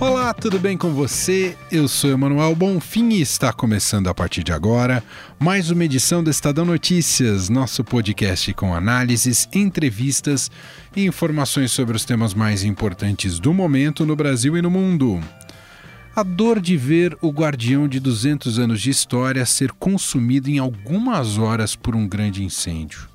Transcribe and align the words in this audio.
Olá, 0.00 0.32
tudo 0.32 0.58
bem 0.58 0.78
com 0.78 0.94
você? 0.94 1.54
Eu 1.70 1.86
sou 1.86 2.08
Emanuel 2.08 2.56
Bonfim 2.56 3.10
e 3.10 3.20
está 3.20 3.52
começando 3.52 4.08
a 4.08 4.14
partir 4.14 4.42
de 4.42 4.50
agora 4.50 5.04
mais 5.38 5.70
uma 5.70 5.84
edição 5.84 6.24
do 6.24 6.30
Estadão 6.30 6.64
Notícias, 6.64 7.50
nosso 7.50 7.84
podcast 7.84 8.54
com 8.54 8.74
análises, 8.74 9.46
entrevistas 9.52 10.50
e 10.96 11.04
informações 11.04 11.70
sobre 11.70 11.94
os 11.94 12.06
temas 12.06 12.32
mais 12.32 12.64
importantes 12.64 13.38
do 13.38 13.52
momento 13.52 14.06
no 14.06 14.16
Brasil 14.16 14.56
e 14.56 14.62
no 14.62 14.70
mundo. 14.70 15.20
A 16.16 16.22
dor 16.22 16.60
de 16.60 16.78
ver 16.78 17.14
o 17.20 17.28
guardião 17.28 17.86
de 17.86 18.00
200 18.00 18.58
anos 18.58 18.80
de 18.80 18.88
história 18.88 19.44
ser 19.44 19.70
consumido 19.72 20.48
em 20.48 20.58
algumas 20.58 21.36
horas 21.36 21.76
por 21.76 21.94
um 21.94 22.08
grande 22.08 22.42
incêndio. 22.42 23.09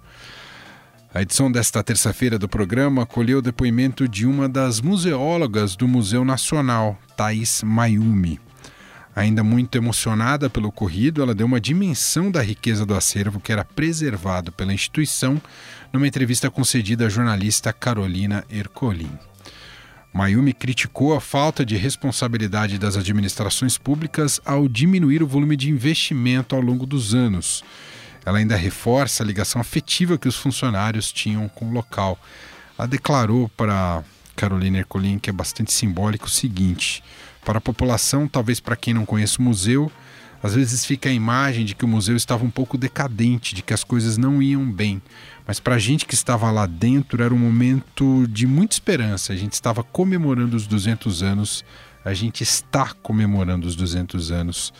A 1.15 1.21
edição 1.21 1.49
desta 1.49 1.81
terça-feira 1.81 2.37
do 2.37 2.45
programa 2.45 3.03
acolheu 3.03 3.37
o 3.37 3.41
depoimento 3.41 4.05
de 4.05 4.25
uma 4.25 4.49
das 4.49 4.81
museólogas 4.81 5.73
do 5.73 5.87
Museu 5.87 6.25
Nacional, 6.25 6.99
Thais 7.15 7.63
Mayumi. 7.63 8.37
Ainda 9.15 9.41
muito 9.41 9.77
emocionada 9.77 10.49
pelo 10.49 10.67
ocorrido, 10.67 11.21
ela 11.21 11.33
deu 11.33 11.47
uma 11.47 11.61
dimensão 11.61 12.29
da 12.29 12.41
riqueza 12.41 12.85
do 12.85 12.93
acervo 12.93 13.39
que 13.39 13.53
era 13.53 13.63
preservado 13.63 14.51
pela 14.51 14.73
instituição 14.73 15.41
numa 15.93 16.05
entrevista 16.05 16.51
concedida 16.51 17.05
à 17.05 17.09
jornalista 17.09 17.71
Carolina 17.71 18.43
Ercolim. 18.49 19.17
Mayumi 20.13 20.51
criticou 20.51 21.15
a 21.15 21.21
falta 21.21 21.65
de 21.65 21.77
responsabilidade 21.77 22.77
das 22.77 22.97
administrações 22.97 23.77
públicas 23.77 24.41
ao 24.45 24.67
diminuir 24.67 25.23
o 25.23 25.27
volume 25.27 25.55
de 25.55 25.69
investimento 25.69 26.57
ao 26.57 26.61
longo 26.61 26.85
dos 26.85 27.15
anos 27.15 27.63
ela 28.25 28.39
ainda 28.39 28.55
reforça 28.55 29.23
a 29.23 29.25
ligação 29.25 29.61
afetiva 29.61 30.17
que 30.17 30.27
os 30.27 30.35
funcionários 30.35 31.11
tinham 31.11 31.47
com 31.47 31.69
o 31.69 31.71
local. 31.71 32.19
Ela 32.77 32.87
declarou 32.87 33.47
para 33.49 34.03
Carolina 34.35 34.79
Ercolim 34.79 35.19
que 35.19 35.29
é 35.29 35.33
bastante 35.33 35.71
simbólico 35.71 36.25
o 36.25 36.29
seguinte: 36.29 37.03
para 37.43 37.59
a 37.59 37.61
população, 37.61 38.27
talvez 38.27 38.59
para 38.59 38.75
quem 38.75 38.93
não 38.93 39.05
conhece 39.05 39.39
o 39.39 39.43
museu, 39.43 39.91
às 40.41 40.55
vezes 40.55 40.85
fica 40.85 41.09
a 41.09 41.13
imagem 41.13 41.65
de 41.65 41.75
que 41.75 41.85
o 41.85 41.87
museu 41.87 42.15
estava 42.15 42.43
um 42.43 42.49
pouco 42.49 42.77
decadente, 42.77 43.55
de 43.55 43.61
que 43.61 43.73
as 43.73 43.83
coisas 43.83 44.17
não 44.17 44.41
iam 44.41 44.69
bem. 44.69 45.01
Mas 45.47 45.59
para 45.59 45.75
a 45.75 45.79
gente 45.79 46.05
que 46.05 46.15
estava 46.15 46.51
lá 46.51 46.65
dentro 46.65 47.23
era 47.23 47.33
um 47.33 47.37
momento 47.37 48.27
de 48.27 48.47
muita 48.47 48.75
esperança. 48.75 49.33
A 49.33 49.35
gente 49.35 49.53
estava 49.53 49.83
comemorando 49.83 50.55
os 50.55 50.65
200 50.67 51.23
anos, 51.23 51.63
a 52.03 52.13
gente 52.13 52.43
está 52.43 52.93
comemorando 53.01 53.67
os 53.67 53.75
200 53.75 54.31
anos 54.31 54.73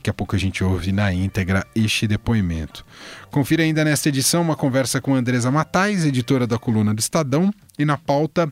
Daqui 0.00 0.08
a 0.08 0.14
pouco 0.14 0.34
a 0.34 0.38
gente 0.38 0.64
ouve 0.64 0.92
na 0.92 1.12
íntegra 1.12 1.66
este 1.74 2.06
depoimento. 2.06 2.86
Confira 3.30 3.64
ainda 3.64 3.84
nesta 3.84 4.08
edição 4.08 4.40
uma 4.40 4.56
conversa 4.56 4.98
com 4.98 5.14
Andresa 5.14 5.50
Matais, 5.50 6.06
editora 6.06 6.46
da 6.46 6.58
coluna 6.58 6.94
do 6.94 7.00
Estadão, 7.00 7.52
e 7.78 7.84
na 7.84 7.98
pauta 7.98 8.50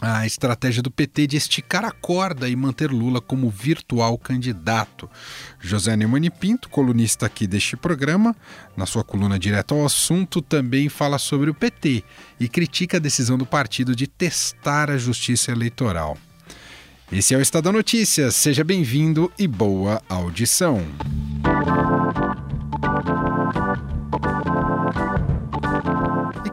a 0.00 0.24
estratégia 0.24 0.80
do 0.80 0.88
PT 0.88 1.26
de 1.26 1.36
esticar 1.36 1.84
a 1.84 1.90
corda 1.90 2.48
e 2.48 2.54
manter 2.54 2.92
Lula 2.92 3.20
como 3.20 3.50
virtual 3.50 4.16
candidato. 4.16 5.10
José 5.58 5.96
Neumani 5.96 6.30
Pinto, 6.30 6.68
colunista 6.68 7.26
aqui 7.26 7.48
deste 7.48 7.76
programa, 7.76 8.36
na 8.76 8.86
sua 8.86 9.02
coluna 9.02 9.36
direto 9.36 9.74
ao 9.74 9.84
assunto, 9.84 10.40
também 10.40 10.88
fala 10.88 11.18
sobre 11.18 11.50
o 11.50 11.54
PT 11.54 12.04
e 12.38 12.48
critica 12.48 12.98
a 12.98 13.00
decisão 13.00 13.36
do 13.36 13.44
partido 13.44 13.96
de 13.96 14.06
testar 14.06 14.92
a 14.92 14.96
justiça 14.96 15.50
eleitoral. 15.50 16.16
Esse 17.10 17.34
é 17.34 17.38
o 17.38 17.40
Estadão 17.40 17.72
Notícias. 17.72 18.34
Seja 18.36 18.62
bem-vindo 18.62 19.32
e 19.38 19.48
boa 19.48 20.02
audição. 20.08 20.84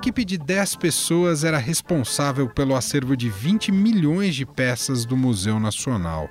equipe 0.06 0.24
de 0.24 0.38
10 0.38 0.76
pessoas 0.76 1.44
era 1.44 1.58
responsável 1.58 2.48
pelo 2.48 2.76
acervo 2.76 3.18
de 3.18 3.28
20 3.28 3.72
milhões 3.72 4.36
de 4.36 4.46
peças 4.46 5.04
do 5.04 5.18
Museu 5.18 5.60
Nacional. 5.60 6.30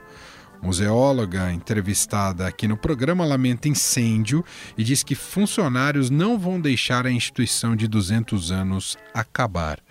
Museóloga 0.62 1.52
entrevistada 1.52 2.46
aqui 2.46 2.66
no 2.66 2.78
programa 2.78 3.26
lamenta 3.26 3.68
incêndio 3.68 4.42
e 4.78 4.82
diz 4.82 5.02
que 5.02 5.14
funcionários 5.14 6.08
não 6.08 6.38
vão 6.38 6.58
deixar 6.58 7.04
a 7.04 7.10
instituição 7.10 7.76
de 7.76 7.86
200 7.86 8.50
anos 8.50 8.96
acabar. 9.12 9.83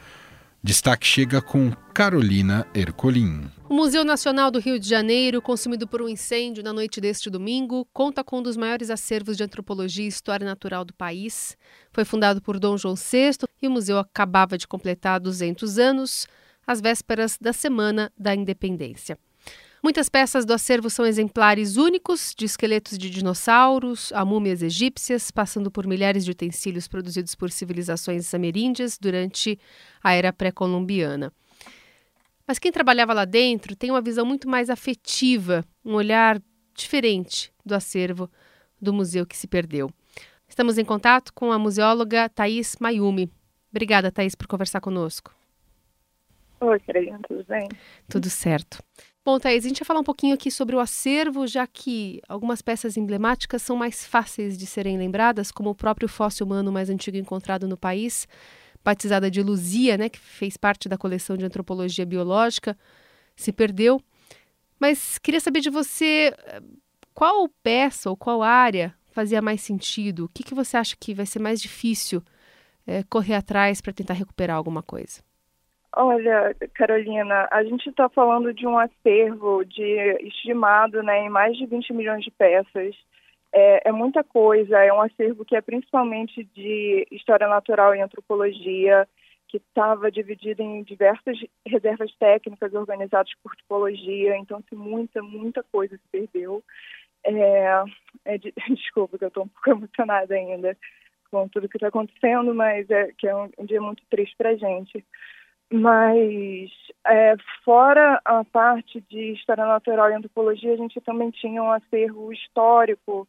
Destaque 0.65 1.05
chega 1.05 1.41
com 1.41 1.71
Carolina 1.93 2.65
Ercolim. 2.73 3.51
O 3.67 3.73
Museu 3.73 4.05
Nacional 4.05 4.49
do 4.49 4.59
Rio 4.59 4.79
de 4.79 4.87
Janeiro, 4.87 5.41
consumido 5.41 5.85
por 5.85 6.01
um 6.01 6.07
incêndio 6.07 6.63
na 6.63 6.71
noite 6.71 7.01
deste 7.01 7.29
domingo, 7.29 7.85
conta 7.91 8.23
com 8.23 8.39
um 8.39 8.41
dos 8.41 8.55
maiores 8.55 8.89
acervos 8.89 9.35
de 9.35 9.43
antropologia 9.43 10.05
e 10.05 10.07
história 10.07 10.45
natural 10.45 10.85
do 10.85 10.93
país. 10.93 11.57
Foi 11.91 12.05
fundado 12.05 12.41
por 12.41 12.57
Dom 12.57 12.77
João 12.77 12.95
VI 12.95 13.45
e 13.61 13.67
o 13.67 13.71
museu 13.71 13.99
acabava 13.99 14.57
de 14.57 14.65
completar 14.65 15.19
200 15.19 15.77
anos, 15.77 16.27
às 16.65 16.79
vésperas 16.79 17.37
da 17.37 17.51
Semana 17.51 18.09
da 18.17 18.33
Independência. 18.33 19.19
Muitas 19.83 20.07
peças 20.07 20.45
do 20.45 20.53
acervo 20.53 20.89
são 20.89 21.05
exemplares 21.05 21.75
únicos 21.75 22.33
de 22.37 22.45
esqueletos 22.45 22.97
de 22.97 23.09
dinossauros 23.09 24.13
a 24.13 24.23
múmias 24.23 24.61
egípcias, 24.61 25.29
passando 25.29 25.69
por 25.69 25.85
milhares 25.85 26.23
de 26.23 26.31
utensílios 26.31 26.87
produzidos 26.87 27.35
por 27.35 27.51
civilizações 27.51 28.33
ameríndias 28.33 28.97
durante 28.97 29.59
a 30.01 30.13
era 30.13 30.31
pré-colombiana. 30.31 31.33
Mas 32.47 32.59
quem 32.59 32.71
trabalhava 32.71 33.13
lá 33.13 33.25
dentro 33.25 33.75
tem 33.75 33.91
uma 33.91 33.99
visão 33.99 34.25
muito 34.25 34.47
mais 34.47 34.69
afetiva, 34.69 35.65
um 35.83 35.95
olhar 35.95 36.41
diferente 36.73 37.51
do 37.65 37.75
acervo 37.75 38.31
do 38.81 38.93
museu 38.93 39.25
que 39.25 39.35
se 39.35 39.47
perdeu. 39.47 39.91
Estamos 40.47 40.77
em 40.77 40.85
contato 40.85 41.33
com 41.33 41.51
a 41.51 41.59
museóloga 41.59 42.29
Thais 42.29 42.77
Mayumi. 42.79 43.29
Obrigada, 43.69 44.09
Thais, 44.09 44.33
por 44.33 44.47
conversar 44.47 44.79
conosco. 44.79 45.35
Oi, 46.61 46.79
Carolina, 46.79 47.19
tudo 47.27 47.43
bem? 47.43 47.67
Tudo 48.07 48.29
certo. 48.29 48.81
Bom, 49.25 49.39
Thaís, 49.39 49.63
a 49.63 49.69
gente 49.69 49.79
vai 49.79 49.85
falar 49.85 50.01
um 50.01 50.03
pouquinho 50.03 50.35
aqui 50.35 50.51
sobre 50.51 50.75
o 50.75 50.81
acervo, 50.81 51.47
já 51.47 51.65
que 51.65 52.21
algumas 52.27 52.61
peças 52.61 52.97
emblemáticas 52.97 53.61
são 53.61 53.77
mais 53.77 54.05
fáceis 54.05 54.57
de 54.57 54.65
serem 54.65 54.97
lembradas, 54.97 55.49
como 55.49 55.69
o 55.69 55.75
próprio 55.75 56.09
fóssil 56.09 56.45
humano 56.45 56.73
mais 56.73 56.89
antigo 56.89 57.15
encontrado 57.15 57.65
no 57.65 57.77
país, 57.77 58.27
batizada 58.83 59.31
de 59.31 59.41
Luzia, 59.41 59.97
né, 59.97 60.09
que 60.09 60.19
fez 60.19 60.57
parte 60.57 60.89
da 60.89 60.97
coleção 60.97 61.37
de 61.37 61.45
antropologia 61.45 62.05
biológica, 62.05 62.77
se 63.33 63.53
perdeu. 63.53 64.01
Mas 64.77 65.17
queria 65.17 65.39
saber 65.39 65.61
de 65.61 65.69
você 65.69 66.35
qual 67.13 67.47
peça 67.47 68.09
ou 68.09 68.17
qual 68.17 68.43
área 68.43 68.93
fazia 69.11 69.41
mais 69.41 69.61
sentido? 69.61 70.25
O 70.25 70.29
que, 70.29 70.43
que 70.43 70.53
você 70.53 70.75
acha 70.75 70.97
que 70.99 71.13
vai 71.13 71.25
ser 71.25 71.39
mais 71.39 71.61
difícil 71.61 72.21
é, 72.85 73.03
correr 73.03 73.35
atrás 73.35 73.79
para 73.79 73.93
tentar 73.93 74.15
recuperar 74.15 74.57
alguma 74.57 74.83
coisa? 74.83 75.21
Olha, 75.95 76.55
Carolina, 76.73 77.47
a 77.51 77.63
gente 77.63 77.89
está 77.89 78.09
falando 78.09 78.51
de 78.51 78.65
um 78.65 78.79
acervo 78.79 79.63
de 79.63 80.17
estimado 80.21 81.03
né, 81.03 81.25
em 81.25 81.29
mais 81.29 81.55
de 81.55 81.67
20 81.67 81.93
milhões 81.93 82.23
de 82.23 82.31
peças. 82.31 82.95
É, 83.51 83.89
é, 83.89 83.91
muita 83.91 84.23
coisa, 84.23 84.79
é 84.79 84.91
um 84.91 85.01
acervo 85.01 85.45
que 85.45 85.55
é 85.55 85.61
principalmente 85.61 86.43
de 86.55 87.07
história 87.11 87.47
natural 87.47 87.93
e 87.93 88.01
antropologia, 88.01 89.07
que 89.47 89.57
estava 89.57 90.09
dividido 90.09 90.63
em 90.63 90.81
diversas 90.81 91.37
reservas 91.63 92.11
técnicas 92.15 92.73
organizadas 92.73 93.31
por 93.43 93.55
tipologia, 93.55 94.35
então 94.35 94.57
assim, 94.57 94.75
muita, 94.75 95.21
muita 95.21 95.61
coisa 95.71 95.95
se 95.95 96.07
perdeu. 96.11 96.63
É, 97.23 97.83
é 98.25 98.37
de, 98.39 98.51
desculpa 98.73 99.19
que 99.19 99.25
eu 99.25 99.27
estou 99.27 99.43
um 99.43 99.47
pouco 99.47 99.69
emocionada 99.69 100.33
ainda 100.33 100.75
com 101.29 101.47
tudo 101.47 101.69
que 101.69 101.77
está 101.77 101.89
acontecendo, 101.89 102.55
mas 102.55 102.89
é 102.89 103.11
que 103.15 103.27
é 103.27 103.35
um, 103.35 103.47
um 103.59 103.65
dia 103.65 103.79
muito 103.79 104.01
triste 104.09 104.35
para 104.35 104.49
a 104.49 104.55
gente. 104.55 105.05
Mas, 105.71 106.69
é, 107.05 107.35
fora 107.63 108.21
a 108.23 108.43
parte 108.43 109.01
de 109.09 109.33
história 109.33 109.65
natural 109.65 110.11
e 110.11 110.13
antropologia, 110.13 110.73
a 110.73 110.77
gente 110.77 111.01
também 111.01 111.31
tinha 111.31 111.63
um 111.63 111.71
acervo 111.71 112.31
histórico 112.31 113.27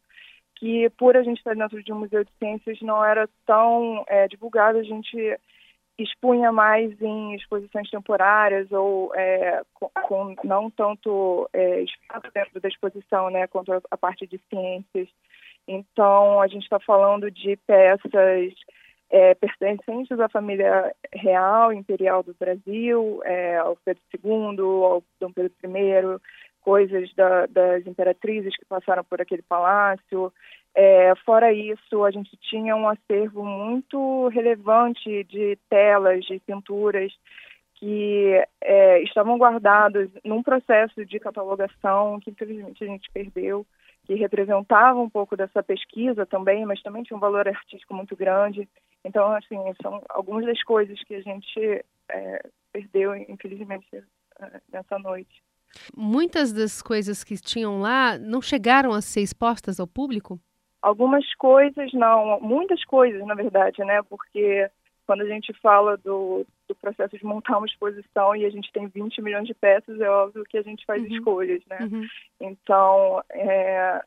que, 0.56 0.90
por 0.90 1.16
a 1.16 1.22
gente 1.22 1.38
estar 1.38 1.54
dentro 1.54 1.82
de 1.82 1.92
um 1.92 2.00
museu 2.00 2.22
de 2.24 2.30
ciências, 2.38 2.80
não 2.82 3.04
era 3.04 3.28
tão 3.46 4.04
é, 4.08 4.28
divulgado. 4.28 4.78
A 4.78 4.82
gente 4.82 5.38
expunha 5.98 6.50
mais 6.50 7.00
em 7.00 7.34
exposições 7.34 7.88
temporárias 7.88 8.70
ou 8.72 9.14
é, 9.14 9.62
com, 9.72 9.88
com, 10.02 10.34
não 10.44 10.70
tanto 10.70 11.48
é, 11.52 11.82
espaço 11.82 12.30
dentro 12.34 12.60
da 12.60 12.68
exposição, 12.68 13.30
né, 13.30 13.46
quanto 13.46 13.72
a, 13.72 13.80
a 13.90 13.96
parte 13.96 14.26
de 14.26 14.40
ciências. 14.50 15.08
Então, 15.66 16.40
a 16.40 16.46
gente 16.46 16.64
está 16.64 16.78
falando 16.80 17.30
de 17.30 17.56
peças 17.66 18.54
é, 19.10 19.34
pertencentes 19.34 20.18
à 20.18 20.28
família 20.28 20.94
real, 21.12 21.72
imperial 21.72 22.22
do 22.22 22.34
Brasil, 22.38 23.20
é, 23.24 23.58
ao 23.58 23.76
Pedro 23.84 24.02
II, 24.24 24.60
ao 24.60 25.02
Dom 25.20 25.32
Pedro 25.32 25.52
I, 25.62 26.20
coisas 26.60 27.12
da, 27.14 27.46
das 27.46 27.86
imperatrizes 27.86 28.56
que 28.56 28.64
passaram 28.64 29.04
por 29.04 29.20
aquele 29.20 29.42
palácio. 29.42 30.32
É, 30.74 31.14
fora 31.24 31.52
isso, 31.52 32.02
a 32.04 32.10
gente 32.10 32.36
tinha 32.38 32.74
um 32.74 32.88
acervo 32.88 33.44
muito 33.44 34.28
relevante 34.28 35.22
de 35.24 35.56
telas, 35.68 36.24
de 36.24 36.40
pinturas, 36.40 37.12
que 37.74 38.42
é, 38.60 39.02
estavam 39.02 39.36
guardados 39.36 40.08
num 40.24 40.42
processo 40.42 41.04
de 41.04 41.20
catalogação 41.20 42.18
que 42.20 42.30
infelizmente 42.30 42.82
a 42.82 42.86
gente 42.86 43.10
perdeu, 43.12 43.66
que 44.04 44.14
representava 44.14 44.98
um 44.98 45.08
pouco 45.08 45.36
dessa 45.36 45.62
pesquisa 45.62 46.24
também, 46.24 46.64
mas 46.64 46.82
também 46.82 47.02
tinha 47.02 47.16
um 47.16 47.20
valor 47.20 47.46
artístico 47.46 47.94
muito 47.94 48.16
grande. 48.16 48.68
Então, 49.04 49.32
assim, 49.32 49.56
são 49.82 50.02
algumas 50.08 50.46
das 50.46 50.62
coisas 50.62 50.98
que 51.04 51.14
a 51.14 51.20
gente 51.20 51.84
é, 52.08 52.46
perdeu, 52.72 53.14
infelizmente, 53.14 53.86
é, 54.40 54.60
nessa 54.72 54.98
noite. 54.98 55.42
Muitas 55.96 56.52
das 56.52 56.80
coisas 56.80 57.24
que 57.24 57.36
tinham 57.36 57.80
lá 57.80 58.16
não 58.18 58.40
chegaram 58.40 58.92
a 58.92 59.00
ser 59.00 59.20
expostas 59.20 59.80
ao 59.80 59.86
público? 59.86 60.38
Algumas 60.80 61.24
coisas 61.34 61.92
não, 61.92 62.40
muitas 62.40 62.84
coisas, 62.84 63.24
na 63.26 63.34
verdade, 63.34 63.82
né? 63.84 64.02
Porque 64.02 64.70
quando 65.06 65.22
a 65.22 65.26
gente 65.26 65.52
fala 65.54 65.96
do, 65.96 66.46
do 66.68 66.74
processo 66.74 67.16
de 67.16 67.24
montar 67.24 67.58
uma 67.58 67.66
exposição 67.66 68.34
e 68.36 68.44
a 68.44 68.50
gente 68.50 68.70
tem 68.72 68.86
20 68.86 69.20
milhões 69.22 69.46
de 69.46 69.54
peças, 69.54 70.00
é 70.00 70.08
óbvio 70.08 70.44
que 70.44 70.58
a 70.58 70.62
gente 70.62 70.84
faz 70.84 71.02
uhum. 71.02 71.16
escolhas, 71.16 71.62
né? 71.68 71.78
Uhum. 71.80 72.06
Então, 72.40 73.22
é, 73.30 74.02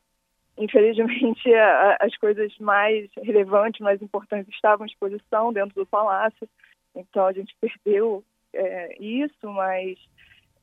infelizmente, 0.58 1.52
a, 1.54 1.96
as 2.00 2.16
coisas 2.16 2.52
mais 2.58 3.08
relevantes, 3.16 3.80
mais 3.80 4.02
importantes 4.02 4.52
estavam 4.54 4.84
à 4.84 4.86
exposição 4.86 5.52
dentro 5.52 5.74
do 5.74 5.86
palácio, 5.86 6.48
então 6.94 7.26
a 7.26 7.32
gente 7.32 7.54
perdeu 7.60 8.24
é, 8.52 8.96
isso, 9.00 9.48
mas 9.50 9.98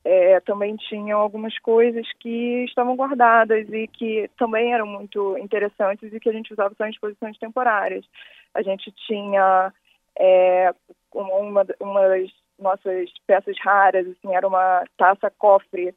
é, 0.04 0.38
também 0.40 0.76
tinham 0.76 1.18
algumas 1.18 1.58
coisas 1.58 2.06
que 2.20 2.64
estavam 2.64 2.94
guardadas 2.94 3.68
e 3.72 3.88
que 3.88 4.30
também 4.38 4.72
eram 4.72 4.86
muito 4.86 5.36
interessantes 5.38 6.12
e 6.12 6.20
que 6.20 6.28
a 6.28 6.32
gente 6.32 6.52
usava 6.52 6.74
só 6.76 6.86
em 6.86 6.90
exposições 6.90 7.36
temporárias. 7.38 8.04
A 8.54 8.62
gente 8.62 8.92
tinha 8.92 9.72
é, 10.18 10.72
uma, 11.12 11.66
uma 11.80 12.08
das 12.08 12.30
nossas 12.58 13.10
peças 13.26 13.56
raras, 13.60 14.06
assim, 14.06 14.34
era 14.34 14.46
uma 14.46 14.84
taça 14.96 15.30
cofre 15.38 15.92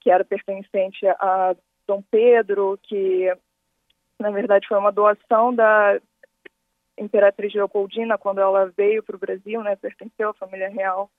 que 0.00 0.10
era 0.10 0.24
pertencente 0.24 1.06
a 1.06 1.54
Dom 1.90 2.02
Pedro, 2.08 2.78
que 2.84 3.34
na 4.16 4.30
verdade 4.30 4.68
foi 4.68 4.78
uma 4.78 4.92
doação 4.92 5.52
da 5.52 6.00
Imperatriz 6.96 7.52
Leopoldina 7.52 8.16
quando 8.16 8.40
ela 8.40 8.72
veio 8.76 9.02
para 9.02 9.16
o 9.16 9.18
Brasil, 9.18 9.60
né, 9.64 9.74
pertenceu 9.74 10.30
à 10.30 10.34
família 10.34 10.68
real, 10.68 11.10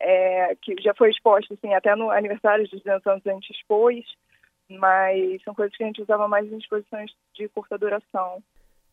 é, 0.00 0.56
que 0.62 0.74
já 0.80 0.94
foi 0.94 1.10
exposta 1.10 1.52
assim, 1.52 1.74
até 1.74 1.94
no 1.94 2.10
aniversário 2.10 2.66
dos 2.66 2.82
200 2.82 3.06
anos 3.06 3.26
a 3.26 3.32
gente 3.32 3.52
expôs, 3.52 4.06
mas 4.70 5.42
são 5.42 5.54
coisas 5.54 5.76
que 5.76 5.82
a 5.82 5.86
gente 5.86 6.00
usava 6.00 6.26
mais 6.26 6.50
em 6.50 6.56
exposições 6.56 7.10
de 7.34 7.46
curta 7.48 7.76
duração. 7.76 8.42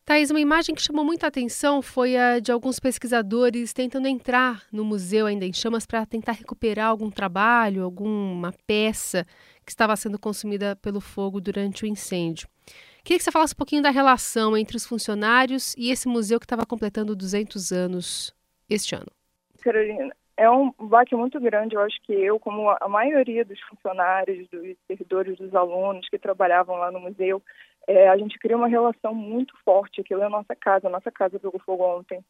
Thais, 0.04 0.30
uma 0.30 0.40
imagem 0.40 0.74
que 0.74 0.82
chamou 0.82 1.04
muita 1.04 1.26
atenção 1.26 1.80
foi 1.80 2.16
a 2.16 2.38
de 2.38 2.50
alguns 2.50 2.80
pesquisadores 2.80 3.72
tentando 3.72 4.08
entrar 4.08 4.62
no 4.72 4.84
museu 4.84 5.26
ainda 5.26 5.44
em 5.44 5.52
chamas 5.52 5.86
para 5.86 6.04
tentar 6.06 6.32
recuperar 6.32 6.88
algum 6.88 7.10
trabalho, 7.10 7.84
alguma 7.84 8.52
peça 8.66 9.26
que 9.68 9.72
estava 9.72 9.94
sendo 9.96 10.18
consumida 10.18 10.74
pelo 10.76 10.98
fogo 10.98 11.42
durante 11.42 11.84
o 11.84 11.86
incêndio. 11.86 12.48
Queria 13.04 13.18
que 13.18 13.22
você 13.22 13.30
falasse 13.30 13.52
um 13.52 13.58
pouquinho 13.58 13.82
da 13.82 13.90
relação 13.90 14.56
entre 14.56 14.78
os 14.78 14.86
funcionários 14.86 15.74
e 15.76 15.90
esse 15.90 16.08
museu 16.08 16.40
que 16.40 16.46
estava 16.46 16.64
completando 16.64 17.14
200 17.14 17.70
anos 17.70 18.34
este 18.68 18.94
ano. 18.94 19.12
Carolina, 19.60 20.10
é 20.38 20.48
um 20.50 20.72
baque 20.80 21.14
muito 21.14 21.38
grande. 21.38 21.74
Eu 21.74 21.82
acho 21.82 22.00
que 22.02 22.14
eu, 22.14 22.40
como 22.40 22.70
a 22.80 22.88
maioria 22.88 23.44
dos 23.44 23.60
funcionários, 23.60 24.48
dos 24.48 24.74
servidores, 24.86 25.36
dos 25.36 25.54
alunos 25.54 26.08
que 26.08 26.18
trabalhavam 26.18 26.76
lá 26.76 26.90
no 26.90 27.00
museu, 27.00 27.42
é, 27.86 28.08
a 28.08 28.16
gente 28.16 28.38
cria 28.38 28.56
uma 28.56 28.68
relação 28.68 29.14
muito 29.14 29.54
forte. 29.66 30.00
Aquilo 30.00 30.22
é 30.22 30.26
a 30.26 30.30
nossa 30.30 30.56
casa, 30.56 30.88
a 30.88 30.90
nossa 30.90 31.10
casa 31.10 31.38
pegou 31.38 31.60
fogo 31.60 31.84
ontem. 31.84 32.24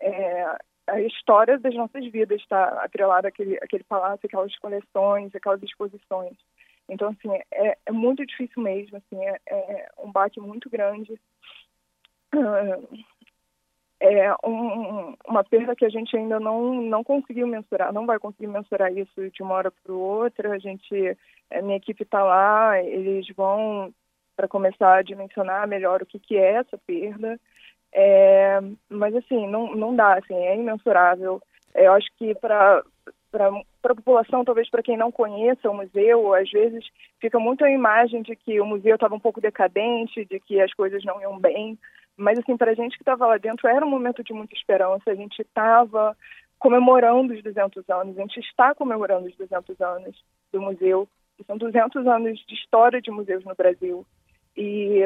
É, 0.00 0.56
a 0.86 1.00
história 1.00 1.58
das 1.58 1.74
nossas 1.74 2.06
vidas 2.10 2.40
está 2.40 2.84
atrelada 2.84 3.28
àquele, 3.28 3.56
àquele 3.56 3.84
palácio, 3.84 4.26
aquelas 4.26 4.56
coleções, 4.58 5.34
aquelas 5.34 5.62
exposições. 5.62 6.36
Então, 6.88 7.08
assim, 7.08 7.30
é, 7.52 7.78
é 7.86 7.92
muito 7.92 8.24
difícil 8.26 8.62
mesmo, 8.62 8.98
assim, 8.98 9.24
é, 9.24 9.40
é 9.46 9.88
um 9.98 10.12
baque 10.12 10.40
muito 10.40 10.68
grande. 10.68 11.18
É 14.00 14.34
um, 14.44 15.14
uma 15.26 15.42
perda 15.42 15.74
que 15.74 15.84
a 15.84 15.88
gente 15.88 16.14
ainda 16.14 16.38
não, 16.38 16.74
não 16.82 17.02
conseguiu 17.02 17.46
mensurar, 17.46 17.90
não 17.90 18.04
vai 18.04 18.18
conseguir 18.18 18.48
mensurar 18.48 18.92
isso 18.92 19.30
de 19.30 19.42
uma 19.42 19.54
hora 19.54 19.70
para 19.70 19.94
outra. 19.94 20.52
A 20.52 20.58
gente, 20.58 21.16
a 21.50 21.62
minha 21.62 21.76
equipe 21.76 22.02
está 22.02 22.22
lá, 22.22 22.82
eles 22.82 23.26
vão 23.34 23.94
para 24.36 24.46
começar 24.46 24.96
a 24.96 25.02
dimensionar 25.02 25.66
melhor 25.66 26.02
o 26.02 26.06
que, 26.06 26.18
que 26.18 26.36
é 26.36 26.54
essa 26.54 26.76
perda. 26.76 27.40
É, 27.94 28.60
mas, 28.88 29.14
assim, 29.14 29.46
não, 29.46 29.74
não 29.74 29.94
dá, 29.94 30.14
assim, 30.14 30.34
é 30.34 30.56
imensurável. 30.56 31.40
Eu 31.74 31.92
acho 31.92 32.08
que 32.18 32.34
para 32.34 32.82
para 33.34 33.48
a 33.48 33.96
população, 33.96 34.44
talvez 34.44 34.70
para 34.70 34.82
quem 34.82 34.96
não 34.96 35.10
conheça 35.10 35.68
o 35.68 35.74
museu, 35.74 36.32
às 36.34 36.48
vezes 36.52 36.84
fica 37.20 37.36
muito 37.36 37.64
a 37.64 37.70
imagem 37.70 38.22
de 38.22 38.36
que 38.36 38.60
o 38.60 38.64
museu 38.64 38.94
estava 38.94 39.16
um 39.16 39.18
pouco 39.18 39.40
decadente, 39.40 40.24
de 40.24 40.38
que 40.38 40.60
as 40.60 40.72
coisas 40.72 41.04
não 41.04 41.20
iam 41.20 41.36
bem. 41.36 41.76
Mas, 42.16 42.38
assim, 42.38 42.56
para 42.56 42.70
a 42.70 42.74
gente 42.74 42.96
que 42.96 43.02
estava 43.02 43.26
lá 43.26 43.36
dentro, 43.36 43.66
era 43.66 43.84
um 43.84 43.90
momento 43.90 44.22
de 44.22 44.32
muita 44.32 44.54
esperança. 44.54 45.10
A 45.10 45.16
gente 45.16 45.42
estava 45.42 46.16
comemorando 46.60 47.34
os 47.34 47.42
200 47.42 47.90
anos, 47.90 48.16
a 48.16 48.20
gente 48.20 48.38
está 48.38 48.72
comemorando 48.72 49.26
os 49.26 49.36
200 49.36 49.80
anos 49.80 50.24
do 50.52 50.60
museu. 50.60 51.08
São 51.44 51.58
200 51.58 52.06
anos 52.06 52.38
de 52.46 52.54
história 52.54 53.02
de 53.02 53.10
museus 53.10 53.44
no 53.44 53.56
Brasil. 53.56 54.06
E 54.56 55.02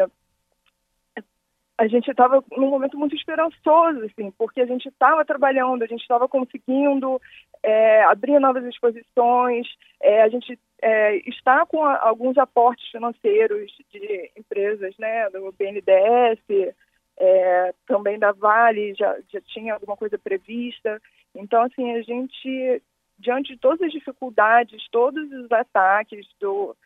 a 1.79 1.87
gente 1.87 2.11
estava 2.11 2.43
num 2.57 2.71
momento 2.71 2.99
muito 2.99 3.15
esperançoso, 3.15 4.05
assim, 4.05 4.33
porque 4.37 4.61
a 4.61 4.67
gente 4.67 4.89
estava 4.89 5.25
trabalhando, 5.25 5.85
a 5.85 5.87
gente 5.87 6.01
estava 6.01 6.29
conseguindo 6.29 7.23
é, 7.63 8.03
abrir 8.03 8.41
novas 8.41 8.65
exposições, 8.65 9.69
é, 10.03 10.23
a 10.23 10.29
gente 10.29 10.59
é, 10.83 11.17
está 11.29 11.65
com 11.65 11.85
a, 11.85 11.97
alguns 12.01 12.37
aportes 12.37 12.91
financeiros 12.91 13.71
de 13.93 14.31
empresas, 14.37 14.93
né, 14.99 15.31
do 15.31 15.53
BNDES, 15.53 16.75
é, 17.17 17.75
também 17.87 18.19
da 18.19 18.33
Vale, 18.33 18.95
já, 18.95 19.17
já 19.33 19.41
tinha 19.41 19.75
alguma 19.75 19.97
coisa 19.97 20.19
prevista. 20.19 21.01
Então, 21.33 21.63
assim, 21.63 21.95
a 21.95 22.03
gente, 22.03 22.83
diante 23.17 23.55
de 23.55 23.61
todas 23.61 23.83
as 23.83 23.93
dificuldades, 23.93 24.83
todos 24.91 25.31
os 25.31 25.53
ataques 25.53 26.27
do 26.41 26.77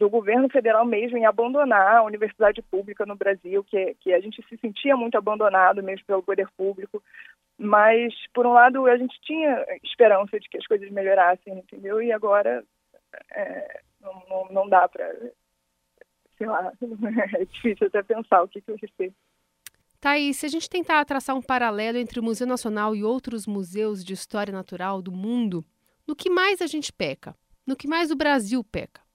do 0.00 0.08
governo 0.08 0.48
federal 0.48 0.86
mesmo 0.86 1.18
em 1.18 1.26
abandonar 1.26 1.98
a 1.98 2.02
universidade 2.02 2.62
pública 2.62 3.04
no 3.04 3.14
Brasil, 3.14 3.62
que, 3.62 3.94
que 4.00 4.14
a 4.14 4.18
gente 4.18 4.42
se 4.48 4.56
sentia 4.56 4.96
muito 4.96 5.18
abandonado 5.18 5.82
mesmo 5.82 6.06
pelo 6.06 6.22
poder 6.22 6.48
público. 6.56 7.02
Mas, 7.58 8.14
por 8.32 8.46
um 8.46 8.54
lado, 8.54 8.86
a 8.86 8.96
gente 8.96 9.20
tinha 9.20 9.62
esperança 9.84 10.40
de 10.40 10.48
que 10.48 10.56
as 10.56 10.66
coisas 10.66 10.90
melhorassem, 10.90 11.52
entendeu? 11.52 12.00
E 12.00 12.10
agora 12.10 12.64
é, 13.30 13.80
não, 14.00 14.22
não, 14.26 14.48
não, 14.50 14.68
dá 14.70 14.88
para. 14.88 15.06
Sei 16.38 16.46
lá, 16.46 16.72
é 17.38 17.44
difícil 17.44 17.86
até 17.88 18.02
pensar 18.02 18.42
o 18.42 18.48
que, 18.48 18.62
que 18.62 18.72
vai 18.72 18.90
ser. 18.96 19.12
Thaís, 20.00 20.38
se 20.38 20.46
a 20.46 20.48
gente 20.48 20.70
tentar 20.70 21.04
traçar 21.04 21.36
um 21.36 21.42
paralelo 21.42 21.98
entre 21.98 22.18
o 22.18 22.22
Museu 22.22 22.46
Nacional 22.46 22.96
e 22.96 23.04
outros 23.04 23.46
museus 23.46 24.02
de 24.02 24.14
história 24.14 24.50
natural 24.50 25.02
do 25.02 25.12
mundo, 25.12 25.62
no 26.08 26.16
que 26.16 26.30
mais 26.30 26.62
a 26.62 26.66
gente 26.66 26.90
peca? 26.90 27.36
No 27.66 27.76
que 27.76 27.86
mais 27.86 28.10
o 28.10 28.16
Brasil 28.16 28.64
peca? 28.64 29.09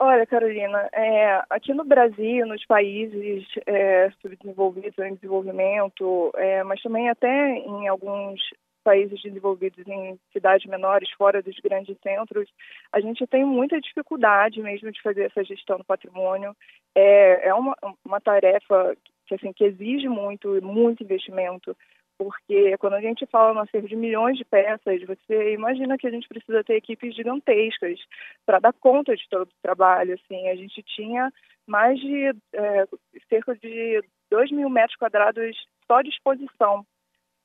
Olha, 0.00 0.24
Carolina, 0.26 0.88
é, 0.92 1.42
aqui 1.50 1.74
no 1.74 1.84
Brasil, 1.84 2.46
nos 2.46 2.64
países 2.66 3.44
é, 3.66 4.08
subdesenvolvidos 4.22 4.96
em 4.98 5.14
desenvolvimento, 5.14 6.30
é, 6.36 6.62
mas 6.62 6.80
também 6.80 7.08
até 7.08 7.56
em 7.56 7.88
alguns 7.88 8.40
países 8.84 9.20
desenvolvidos 9.20 9.84
em 9.88 10.16
cidades 10.32 10.66
menores, 10.70 11.10
fora 11.10 11.42
dos 11.42 11.58
grandes 11.58 11.96
centros, 12.00 12.48
a 12.92 13.00
gente 13.00 13.26
tem 13.26 13.44
muita 13.44 13.80
dificuldade 13.80 14.62
mesmo 14.62 14.92
de 14.92 15.02
fazer 15.02 15.24
essa 15.24 15.42
gestão 15.42 15.78
do 15.78 15.84
patrimônio. 15.84 16.56
É, 16.94 17.48
é 17.48 17.54
uma, 17.54 17.76
uma 18.04 18.20
tarefa 18.20 18.96
que, 19.26 19.34
assim, 19.34 19.52
que 19.52 19.64
exige 19.64 20.08
muito, 20.08 20.62
muito 20.62 21.02
investimento 21.02 21.76
porque 22.18 22.76
quando 22.78 22.94
a 22.94 23.00
gente 23.00 23.24
fala 23.26 23.54
no 23.54 23.60
acervo 23.60 23.86
de 23.86 23.94
milhões 23.94 24.36
de 24.36 24.44
peças, 24.44 25.00
você 25.04 25.54
imagina 25.54 25.96
que 25.96 26.06
a 26.06 26.10
gente 26.10 26.28
precisa 26.28 26.64
ter 26.64 26.74
equipes 26.74 27.14
gigantescas 27.14 28.00
para 28.44 28.58
dar 28.58 28.72
conta 28.72 29.16
de 29.16 29.22
todo 29.30 29.48
o 29.48 29.62
trabalho. 29.62 30.14
Assim, 30.14 30.48
a 30.48 30.56
gente 30.56 30.82
tinha 30.82 31.32
mais 31.64 31.98
de 32.00 32.34
é, 32.52 32.88
cerca 33.28 33.54
de 33.54 34.02
2 34.30 34.50
mil 34.50 34.68
metros 34.68 34.96
quadrados 34.96 35.56
só 35.86 36.02
de 36.02 36.10
exposição. 36.10 36.84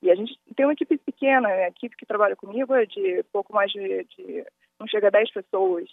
E 0.02 0.12
a 0.12 0.16
gente 0.16 0.38
tem 0.56 0.66
uma 0.66 0.74
equipe 0.74 0.98
pequena, 0.98 1.48
a 1.48 1.68
equipe 1.70 1.96
que 1.96 2.06
trabalha 2.06 2.36
comigo 2.36 2.74
é 2.74 2.86
de 2.86 3.24
pouco 3.32 3.54
mais 3.54 3.72
de, 3.72 4.04
de 4.04 4.46
não 4.80 4.88
chega 4.88 5.08
a 5.08 5.12
10 5.12 5.32
pessoas. 5.32 5.88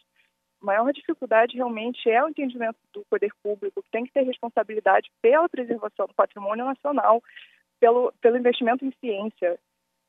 A 0.62 0.66
maior 0.66 0.92
dificuldade 0.92 1.56
realmente 1.56 2.10
é 2.10 2.22
o 2.24 2.28
entendimento 2.28 2.76
do 2.92 3.04
poder 3.08 3.30
público, 3.42 3.82
que 3.82 3.90
tem 3.90 4.04
que 4.04 4.12
ter 4.12 4.22
responsabilidade 4.22 5.10
pela 5.22 5.48
preservação 5.48 6.06
do 6.06 6.14
patrimônio 6.14 6.64
nacional, 6.64 7.22
pelo, 7.80 8.12
pelo 8.20 8.36
investimento 8.36 8.84
em 8.84 8.92
ciência, 9.00 9.58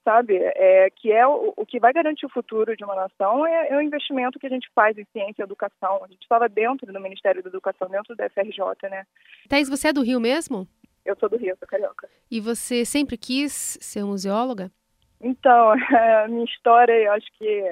sabe? 0.03 0.37
É, 0.37 0.89
que 0.89 1.11
é 1.11 1.25
o, 1.25 1.53
o 1.55 1.65
que 1.65 1.79
vai 1.79 1.93
garantir 1.93 2.25
o 2.25 2.31
futuro 2.31 2.75
de 2.75 2.83
uma 2.83 2.95
nação 2.95 3.47
é, 3.47 3.69
é, 3.69 3.77
o 3.77 3.81
investimento 3.81 4.37
que 4.37 4.45
a 4.45 4.49
gente 4.49 4.69
faz 4.75 4.97
em 4.97 5.05
ciência 5.11 5.41
e 5.41 5.43
educação. 5.43 6.03
A 6.03 6.07
gente 6.07 6.21
estava 6.21 6.49
dentro 6.49 6.91
do 6.91 6.99
Ministério 6.99 7.41
da 7.41 7.49
Educação, 7.49 7.89
dentro 7.89 8.15
da 8.15 8.29
FRJ, 8.29 8.89
né? 8.89 9.05
Thais, 9.47 9.69
você 9.69 9.87
é 9.87 9.93
do 9.93 10.03
Rio 10.03 10.19
mesmo? 10.19 10.67
Eu 11.05 11.15
sou 11.17 11.29
do 11.29 11.37
Rio, 11.37 11.55
sou 11.57 11.67
carioca. 11.67 12.07
E 12.29 12.39
você 12.39 12.85
sempre 12.85 13.17
quis 13.17 13.77
ser 13.81 14.03
museóloga? 14.03 14.71
Então, 15.19 15.71
a 16.23 16.27
minha 16.27 16.45
história, 16.45 16.93
eu 16.93 17.13
acho 17.13 17.27
que 17.37 17.63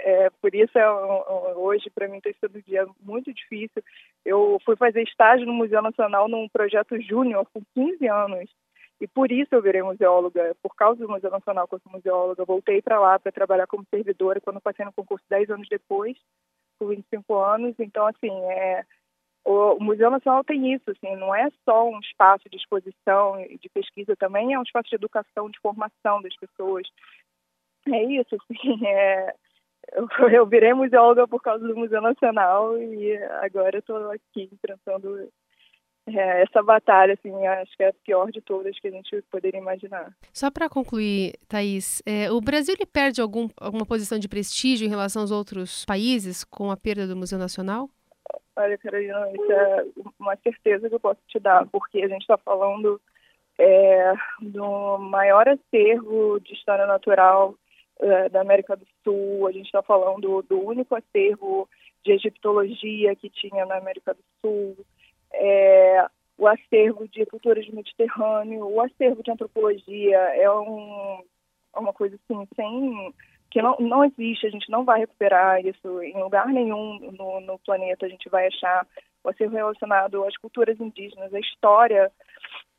é, 0.00 0.30
por 0.40 0.54
isso 0.54 0.76
é, 0.76 0.90
hoje 1.56 1.88
para 1.90 2.08
mim 2.08 2.20
tem 2.20 2.34
sido 2.34 2.58
um 2.58 2.62
dia 2.62 2.86
muito 3.00 3.32
difícil. 3.32 3.82
Eu 4.24 4.58
fui 4.64 4.76
fazer 4.76 5.02
estágio 5.02 5.46
no 5.46 5.52
Museu 5.52 5.80
Nacional 5.80 6.28
num 6.28 6.48
projeto 6.48 7.00
júnior 7.00 7.46
com 7.52 7.62
15 7.74 8.06
anos 8.08 8.50
e 9.02 9.08
por 9.08 9.32
isso 9.32 9.52
eu 9.52 9.60
virei 9.60 9.82
museóloga, 9.82 10.54
por 10.62 10.76
causa 10.76 11.00
do 11.00 11.08
Museu 11.08 11.28
Nacional 11.28 11.66
sou 11.68 11.80
museóloga. 11.90 12.44
Voltei 12.44 12.80
para 12.80 13.00
lá 13.00 13.18
para 13.18 13.32
trabalhar 13.32 13.66
como 13.66 13.84
servidora 13.90 14.40
quando 14.40 14.60
passei 14.60 14.84
no 14.84 14.92
concurso 14.92 15.24
10 15.28 15.50
anos 15.50 15.68
depois, 15.68 16.16
com 16.78 16.86
25 16.86 17.34
anos. 17.34 17.74
Então, 17.80 18.06
assim, 18.06 18.30
é, 18.30 18.84
o, 19.44 19.76
Museu 19.80 20.08
Nacional 20.08 20.44
tem 20.44 20.72
isso, 20.72 20.88
assim, 20.88 21.16
não 21.16 21.34
é 21.34 21.48
só 21.64 21.90
um 21.90 21.98
espaço 21.98 22.48
de 22.48 22.56
exposição 22.56 23.40
e 23.40 23.58
de 23.58 23.68
pesquisa, 23.70 24.14
também 24.14 24.52
é 24.52 24.58
um 24.58 24.62
espaço 24.62 24.88
de 24.88 24.94
educação, 24.94 25.50
de 25.50 25.58
formação 25.58 26.22
das 26.22 26.36
pessoas. 26.36 26.86
É 27.88 28.04
isso, 28.04 28.36
assim, 28.36 28.86
é, 28.86 29.34
eu, 29.94 30.06
eu 30.30 30.46
virei 30.46 30.74
museóloga 30.74 31.26
por 31.26 31.42
causa 31.42 31.66
do 31.66 31.74
Museu 31.74 32.00
Nacional 32.00 32.78
e 32.78 33.16
agora 33.42 33.78
estou 33.78 34.12
aqui 34.12 34.48
enfrentando 34.52 35.28
é, 36.06 36.42
essa 36.42 36.62
batalha, 36.62 37.14
assim, 37.14 37.46
acho 37.46 37.76
que 37.76 37.82
é 37.84 37.88
a 37.88 37.94
pior 38.04 38.30
de 38.30 38.40
todas 38.40 38.78
que 38.78 38.88
a 38.88 38.90
gente 38.90 39.22
poderia 39.30 39.58
imaginar. 39.58 40.12
Só 40.32 40.50
para 40.50 40.68
concluir, 40.68 41.34
Thaís, 41.48 42.02
é, 42.04 42.30
o 42.30 42.40
Brasil 42.40 42.74
ele 42.74 42.86
perde 42.86 43.20
algum, 43.20 43.48
alguma 43.56 43.86
posição 43.86 44.18
de 44.18 44.28
prestígio 44.28 44.86
em 44.86 44.90
relação 44.90 45.22
aos 45.22 45.30
outros 45.30 45.84
países 45.84 46.44
com 46.44 46.70
a 46.70 46.76
perda 46.76 47.06
do 47.06 47.16
Museu 47.16 47.38
Nacional? 47.38 47.88
Olha, 48.56 48.76
Carolina, 48.78 49.30
isso 49.32 49.52
é 49.52 49.84
uma 50.18 50.36
certeza 50.36 50.88
que 50.88 50.94
eu 50.94 51.00
posso 51.00 51.20
te 51.28 51.38
dar, 51.38 51.66
porque 51.68 52.02
a 52.02 52.08
gente 52.08 52.22
está 52.22 52.36
falando 52.36 53.00
é, 53.58 54.12
do 54.40 54.98
maior 54.98 55.48
acervo 55.48 56.40
de 56.40 56.52
história 56.52 56.86
natural 56.86 57.54
é, 58.00 58.28
da 58.28 58.40
América 58.40 58.76
do 58.76 58.86
Sul, 59.04 59.46
a 59.46 59.52
gente 59.52 59.66
está 59.66 59.82
falando 59.82 60.42
do 60.42 60.60
único 60.60 60.94
acervo 60.94 61.68
de 62.04 62.12
egiptologia 62.12 63.14
que 63.14 63.30
tinha 63.30 63.64
na 63.64 63.76
América 63.76 64.14
do 64.14 64.20
Sul, 64.40 64.76
é, 65.34 66.06
o 66.38 66.46
acervo 66.46 67.06
de 67.08 67.24
culturas 67.26 67.66
do 67.66 67.76
Mediterrâneo, 67.76 68.66
o 68.66 68.80
acervo 68.80 69.22
de 69.22 69.30
antropologia 69.30 70.18
é, 70.18 70.50
um, 70.50 71.22
é 71.74 71.78
uma 71.78 71.92
coisa 71.92 72.16
assim, 72.16 72.46
sem 72.54 73.14
que 73.50 73.60
não, 73.60 73.76
não 73.78 74.02
existe, 74.02 74.46
a 74.46 74.50
gente 74.50 74.70
não 74.70 74.82
vai 74.82 75.00
recuperar 75.00 75.64
isso 75.64 76.02
em 76.02 76.18
lugar 76.18 76.46
nenhum 76.46 76.98
no, 77.12 77.40
no 77.40 77.58
planeta, 77.58 78.06
a 78.06 78.08
gente 78.08 78.28
vai 78.30 78.46
achar 78.46 78.86
o 79.22 79.28
acervo 79.28 79.54
relacionado 79.54 80.24
às 80.24 80.34
culturas 80.38 80.80
indígenas, 80.80 81.32
a 81.34 81.38
história 81.38 82.10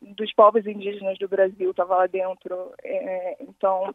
dos 0.02 0.34
povos 0.34 0.66
indígenas 0.66 1.18
do 1.20 1.28
Brasil 1.28 1.70
estava 1.70 1.98
lá 1.98 2.08
dentro. 2.08 2.74
É, 2.84 3.38
então, 3.42 3.94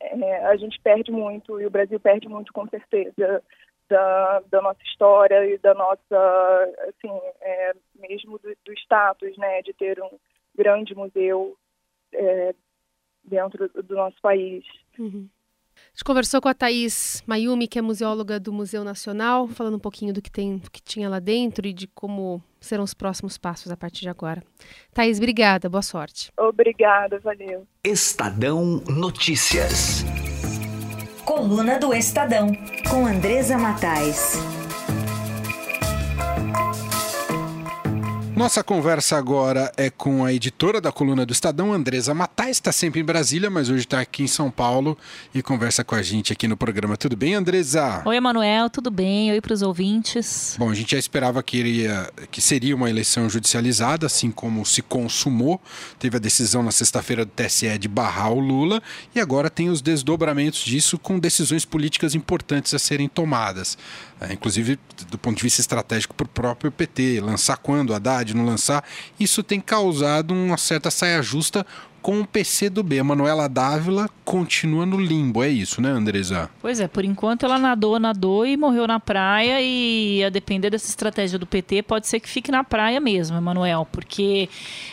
é, 0.00 0.46
a 0.46 0.56
gente 0.56 0.80
perde 0.80 1.10
muito, 1.10 1.60
e 1.60 1.66
o 1.66 1.70
Brasil 1.70 1.98
perde 2.00 2.28
muito 2.28 2.52
com 2.52 2.66
certeza, 2.68 3.42
da, 3.88 4.42
da 4.50 4.62
nossa 4.62 4.82
história 4.84 5.44
e 5.46 5.58
da 5.58 5.74
nossa, 5.74 6.74
assim, 6.88 7.20
é, 7.40 7.72
mesmo 7.98 8.38
do, 8.38 8.56
do, 8.64 8.72
status, 8.74 9.36
né, 9.36 9.62
de 9.62 9.72
ter 9.72 10.00
um 10.02 10.18
grande 10.56 10.94
museu 10.94 11.56
é, 12.12 12.54
dentro 13.24 13.68
do 13.68 13.94
nosso 13.94 14.20
país. 14.20 14.64
Uhum. 14.98 15.28
A 15.76 15.88
gente 15.90 16.04
conversou 16.04 16.40
com 16.40 16.48
a 16.48 16.54
Thaís 16.54 17.22
Mayumi, 17.26 17.68
que 17.68 17.78
é 17.78 17.82
museóloga 17.82 18.40
do 18.40 18.52
Museu 18.52 18.82
Nacional, 18.82 19.46
falando 19.46 19.76
um 19.76 19.80
pouquinho 19.80 20.12
do 20.12 20.22
que, 20.22 20.30
tem, 20.30 20.56
do 20.58 20.70
que 20.70 20.80
tinha 20.82 21.08
lá 21.08 21.18
dentro 21.18 21.66
e 21.66 21.72
de 21.72 21.86
como 21.86 22.42
serão 22.60 22.84
os 22.84 22.94
próximos 22.94 23.36
passos 23.36 23.70
a 23.70 23.76
partir 23.76 24.00
de 24.00 24.08
agora. 24.08 24.42
Thaís, 24.92 25.18
obrigada, 25.18 25.68
boa 25.68 25.82
sorte. 25.82 26.32
Obrigada, 26.38 27.18
valeu. 27.18 27.66
Estadão 27.84 28.82
Notícias. 28.88 30.04
Coluna 31.36 31.78
do 31.78 31.92
Estadão, 31.92 32.50
com 32.88 33.06
Andresa 33.06 33.58
Matais. 33.58 34.38
Nossa 38.36 38.62
conversa 38.62 39.16
agora 39.16 39.72
é 39.78 39.88
com 39.88 40.22
a 40.22 40.30
editora 40.30 40.78
da 40.78 40.92
coluna 40.92 41.24
do 41.24 41.32
Estadão, 41.32 41.72
Andresa 41.72 42.12
Matais, 42.12 42.58
está 42.58 42.70
sempre 42.70 43.00
em 43.00 43.04
Brasília, 43.04 43.48
mas 43.48 43.70
hoje 43.70 43.84
está 43.84 43.98
aqui 43.98 44.24
em 44.24 44.26
São 44.26 44.50
Paulo 44.50 44.96
e 45.34 45.42
conversa 45.42 45.82
com 45.82 45.94
a 45.94 46.02
gente 46.02 46.34
aqui 46.34 46.46
no 46.46 46.54
programa. 46.54 46.98
Tudo 46.98 47.16
bem, 47.16 47.32
Andresa? 47.32 48.02
Oi, 48.04 48.14
Emanuel, 48.14 48.68
tudo 48.68 48.90
bem? 48.90 49.32
Oi 49.32 49.40
para 49.40 49.54
os 49.54 49.62
ouvintes. 49.62 50.54
Bom, 50.58 50.68
a 50.68 50.74
gente 50.74 50.90
já 50.90 50.98
esperava 50.98 51.42
que, 51.42 51.56
iria, 51.56 52.10
que 52.30 52.42
seria 52.42 52.76
uma 52.76 52.90
eleição 52.90 53.26
judicializada, 53.26 54.04
assim 54.04 54.30
como 54.30 54.66
se 54.66 54.82
consumou. 54.82 55.58
Teve 55.98 56.18
a 56.18 56.20
decisão 56.20 56.62
na 56.62 56.72
sexta-feira 56.72 57.24
do 57.24 57.30
TSE 57.30 57.78
de 57.78 57.88
barrar 57.88 58.32
o 58.32 58.38
Lula 58.38 58.82
e 59.14 59.20
agora 59.20 59.48
tem 59.48 59.70
os 59.70 59.80
desdobramentos 59.80 60.60
disso 60.60 60.98
com 60.98 61.18
decisões 61.18 61.64
políticas 61.64 62.14
importantes 62.14 62.74
a 62.74 62.78
serem 62.78 63.08
tomadas. 63.08 63.78
É, 64.20 64.32
inclusive 64.32 64.78
do 65.10 65.18
ponto 65.18 65.36
de 65.36 65.42
vista 65.42 65.60
estratégico 65.60 66.14
para 66.14 66.24
o 66.24 66.28
próprio 66.28 66.72
PT, 66.72 67.20
lançar 67.20 67.58
quando, 67.58 67.94
Haddad, 67.94 68.34
não 68.34 68.46
lançar, 68.46 68.82
isso 69.20 69.42
tem 69.42 69.60
causado 69.60 70.32
uma 70.32 70.56
certa 70.56 70.90
saia 70.90 71.22
justa 71.22 71.66
com 72.06 72.20
o 72.20 72.24
PC 72.24 72.70
do 72.70 72.84
B. 72.84 73.00
A 73.00 73.04
Manuela 73.04 73.48
Dávila 73.48 74.08
continua 74.24 74.86
no 74.86 74.96
limbo, 74.96 75.42
é 75.42 75.48
isso, 75.48 75.82
né, 75.82 75.90
Andresa? 75.90 76.48
Pois 76.62 76.78
é, 76.78 76.86
por 76.86 77.04
enquanto 77.04 77.44
ela 77.44 77.58
nadou, 77.58 77.98
nadou 77.98 78.46
e 78.46 78.56
morreu 78.56 78.86
na 78.86 79.00
praia 79.00 79.60
e 79.60 80.22
a 80.22 80.30
depender 80.30 80.70
dessa 80.70 80.88
estratégia 80.88 81.36
do 81.36 81.48
PT, 81.48 81.82
pode 81.82 82.06
ser 82.06 82.20
que 82.20 82.28
fique 82.28 82.48
na 82.52 82.62
praia 82.62 83.00
mesmo, 83.00 83.36
Emanuel, 83.36 83.88
porque 83.90 84.48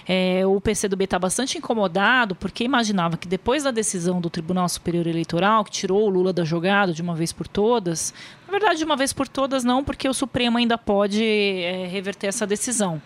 é, 0.08 0.44
o 0.44 0.60
PC 0.60 0.88
do 0.88 0.98
B 0.98 1.03
está 1.03 1.20
bastante 1.20 1.56
incomodado, 1.56 2.34
porque 2.34 2.63
imaginava 2.63 3.15
que 3.15 3.27
depois 3.27 3.62
da 3.62 3.70
decisão 3.70 4.20
do 4.20 4.27
Tribunal 4.27 4.68
Superior 4.68 5.06
Eleitoral, 5.06 5.63
que 5.63 5.70
tirou 5.70 6.08
o 6.08 6.10
Lula 6.10 6.34
da 6.34 6.44
jogada 6.44 6.92
de 6.94 7.03
uma 7.03 7.13
vez 7.13 7.32
por 7.32 7.48
todas, 7.48 8.12
na 8.46 8.52
verdade, 8.52 8.80
de 8.80 8.86
uma 8.86 8.96
vez 8.96 9.14
por 9.14 9.28
todas 9.28 9.64
não, 9.64 9.84
porque 9.84 10.08
o 10.08 10.14
Supremo 10.14 10.58
ainda 10.58 10.78
pode 10.78 11.24
é, 11.24 11.88
reverter 11.88 12.28
essa 12.28 12.46
decisão 12.46 13.02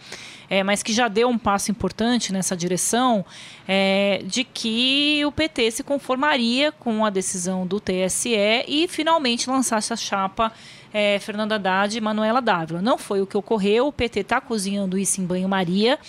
é, 0.50 0.64
mas 0.64 0.82
que 0.82 0.94
já 0.94 1.08
deu 1.08 1.30
um 1.30 1.38
passo 1.38 1.72
importante 1.72 2.32
nessa 2.32 2.56
direção, 2.56 3.26
é, 3.68 4.22
de 4.26 4.44
que 4.44 5.24
o 5.26 5.32
PT 5.32 5.72
se 5.72 5.84
conformaria 5.84 6.72
com 6.72 7.06
a 7.06 7.10
decisão 7.10 7.68
do 7.68 7.80
TSE 7.80 8.36
e 8.68 8.88
finalmente 8.88 9.50
lançasse 9.50 9.92
a 9.92 9.96
chapa 9.96 10.52
é, 10.94 11.20
Fernanda 11.20 11.56
Haddad 11.56 11.98
e 11.98 12.02
Manuela 12.02 12.42
Dávila. 12.42 12.82
Não 12.82 12.98
foi 12.98 13.22
o 13.22 13.28
que 13.28 13.38
ocorreu, 13.38 13.88
o 13.88 13.94
PT 13.94 14.22
está 14.22 14.40
cozinhando 14.40 14.98
isso 14.98 15.20
em 15.20 15.26
banho-maria. 15.26 16.00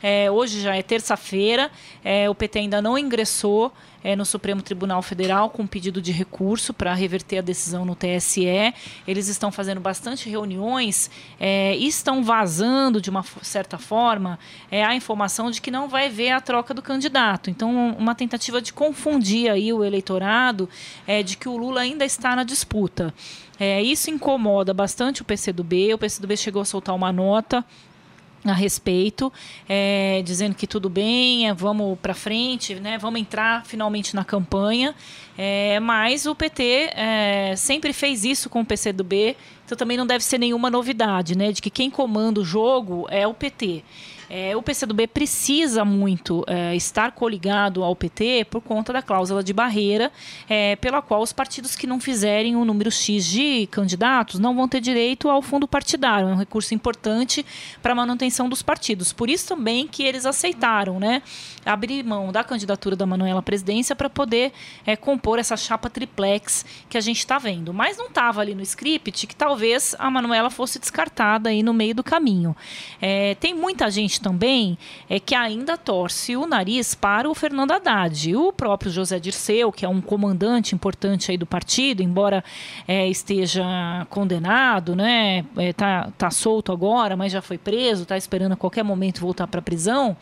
É, 0.00 0.30
hoje 0.30 0.60
já 0.60 0.76
é 0.76 0.82
terça-feira, 0.82 1.72
é, 2.04 2.30
o 2.30 2.34
PT 2.34 2.60
ainda 2.60 2.80
não 2.80 2.96
ingressou 2.96 3.72
é, 4.02 4.14
no 4.14 4.24
Supremo 4.24 4.62
Tribunal 4.62 5.02
Federal 5.02 5.50
com 5.50 5.62
um 5.62 5.66
pedido 5.66 6.00
de 6.00 6.12
recurso 6.12 6.72
para 6.72 6.94
reverter 6.94 7.38
a 7.38 7.42
decisão 7.42 7.84
no 7.84 7.94
TSE. 7.94 8.74
Eles 9.06 9.28
estão 9.28 9.50
fazendo 9.50 9.80
bastante 9.80 10.28
reuniões 10.28 11.10
é, 11.38 11.76
e 11.76 11.86
estão 11.86 12.22
vazando, 12.22 13.00
de 13.00 13.10
uma 13.10 13.24
certa 13.42 13.78
forma, 13.78 14.38
é, 14.70 14.84
a 14.84 14.94
informação 14.94 15.50
de 15.50 15.60
que 15.60 15.70
não 15.70 15.88
vai 15.88 16.08
ver 16.08 16.30
a 16.30 16.40
troca 16.40 16.72
do 16.72 16.82
candidato. 16.82 17.50
Então, 17.50 17.96
uma 17.98 18.14
tentativa 18.14 18.60
de 18.60 18.72
confundir 18.72 19.50
aí 19.50 19.72
o 19.72 19.84
eleitorado 19.84 20.68
é, 21.06 21.22
de 21.22 21.36
que 21.36 21.48
o 21.48 21.56
Lula 21.56 21.80
ainda 21.80 22.04
está 22.04 22.34
na 22.36 22.44
disputa. 22.44 23.12
É, 23.60 23.82
isso 23.82 24.08
incomoda 24.08 24.72
bastante 24.72 25.22
o 25.22 25.24
PCdoB. 25.24 25.94
O 25.94 25.98
PCdoB 25.98 26.36
chegou 26.36 26.62
a 26.62 26.64
soltar 26.64 26.94
uma 26.94 27.12
nota 27.12 27.64
a 28.50 28.54
respeito, 28.54 29.32
é, 29.68 30.22
dizendo 30.24 30.54
que 30.54 30.66
tudo 30.66 30.88
bem, 30.88 31.48
é, 31.48 31.54
vamos 31.54 31.98
para 32.00 32.14
frente, 32.14 32.74
né, 32.76 32.98
vamos 32.98 33.20
entrar 33.20 33.64
finalmente 33.64 34.14
na 34.14 34.24
campanha. 34.24 34.94
É, 35.36 35.78
mas 35.80 36.26
o 36.26 36.34
PT 36.34 36.90
é, 36.94 37.54
sempre 37.56 37.92
fez 37.92 38.24
isso 38.24 38.50
com 38.50 38.60
o 38.60 38.64
PCdoB, 38.64 39.36
então 39.64 39.78
também 39.78 39.96
não 39.96 40.06
deve 40.06 40.24
ser 40.24 40.38
nenhuma 40.38 40.68
novidade, 40.68 41.36
né, 41.36 41.52
de 41.52 41.62
que 41.62 41.70
quem 41.70 41.90
comanda 41.90 42.40
o 42.40 42.44
jogo 42.44 43.06
é 43.10 43.26
o 43.26 43.34
PT. 43.34 43.84
É, 44.30 44.54
o 44.56 44.62
PCdoB 44.62 45.06
precisa 45.06 45.84
muito 45.84 46.44
é, 46.46 46.76
estar 46.76 47.12
coligado 47.12 47.82
ao 47.82 47.96
PT 47.96 48.46
por 48.50 48.60
conta 48.60 48.92
da 48.92 49.00
cláusula 49.00 49.42
de 49.42 49.52
barreira, 49.52 50.12
é, 50.48 50.76
pela 50.76 51.00
qual 51.00 51.22
os 51.22 51.32
partidos 51.32 51.74
que 51.74 51.86
não 51.86 51.98
fizerem 51.98 52.54
o 52.54 52.64
número 52.64 52.90
X 52.90 53.24
de 53.24 53.66
candidatos 53.68 54.38
não 54.38 54.54
vão 54.54 54.68
ter 54.68 54.80
direito 54.80 55.30
ao 55.30 55.40
fundo 55.40 55.66
partidário. 55.66 56.28
É 56.28 56.32
um 56.32 56.36
recurso 56.36 56.74
importante 56.74 57.44
para 57.82 57.92
a 57.92 57.94
manutenção 57.94 58.48
dos 58.48 58.62
partidos. 58.62 59.12
Por 59.12 59.30
isso 59.30 59.48
também 59.48 59.88
que 59.88 60.02
eles 60.02 60.26
aceitaram 60.26 61.00
né, 61.00 61.22
abrir 61.64 62.04
mão 62.04 62.30
da 62.30 62.44
candidatura 62.44 62.94
da 62.94 63.06
Manuela 63.06 63.40
à 63.40 63.42
presidência 63.42 63.96
para 63.96 64.10
poder 64.10 64.52
é, 64.84 64.94
compor 64.94 65.38
essa 65.38 65.56
chapa 65.56 65.88
triplex 65.88 66.66
que 66.88 66.98
a 66.98 67.00
gente 67.00 67.18
está 67.18 67.38
vendo. 67.38 67.72
Mas 67.72 67.96
não 67.96 68.06
estava 68.06 68.40
ali 68.40 68.54
no 68.54 68.62
script 68.62 69.26
que 69.26 69.34
talvez 69.34 69.94
a 69.98 70.10
Manuela 70.10 70.50
fosse 70.50 70.78
descartada 70.78 71.48
aí 71.48 71.62
no 71.62 71.72
meio 71.72 71.94
do 71.94 72.04
caminho. 72.04 72.54
É, 73.00 73.34
tem 73.36 73.54
muita 73.54 73.90
gente 73.90 74.17
também 74.18 74.76
é 75.08 75.18
que 75.18 75.34
ainda 75.34 75.76
torce 75.76 76.36
o 76.36 76.46
nariz 76.46 76.94
para 76.94 77.28
o 77.28 77.34
Fernando 77.34 77.72
Haddad. 77.72 78.34
O 78.36 78.52
próprio 78.52 78.90
José 78.90 79.18
Dirceu, 79.18 79.72
que 79.72 79.84
é 79.84 79.88
um 79.88 80.00
comandante 80.00 80.74
importante 80.74 81.30
aí 81.30 81.38
do 81.38 81.46
partido, 81.46 82.02
embora 82.02 82.44
é, 82.86 83.08
esteja 83.08 83.64
condenado, 84.10 84.94
né, 84.94 85.44
é, 85.56 85.72
tá, 85.72 86.10
tá 86.16 86.30
solto 86.30 86.72
agora, 86.72 87.16
mas 87.16 87.32
já 87.32 87.42
foi 87.42 87.58
preso, 87.58 88.02
está 88.02 88.16
esperando 88.16 88.52
a 88.52 88.56
qualquer 88.56 88.82
momento 88.82 89.20
voltar 89.20 89.46
para 89.46 89.60
a 89.60 89.62
prisão. 89.62 90.16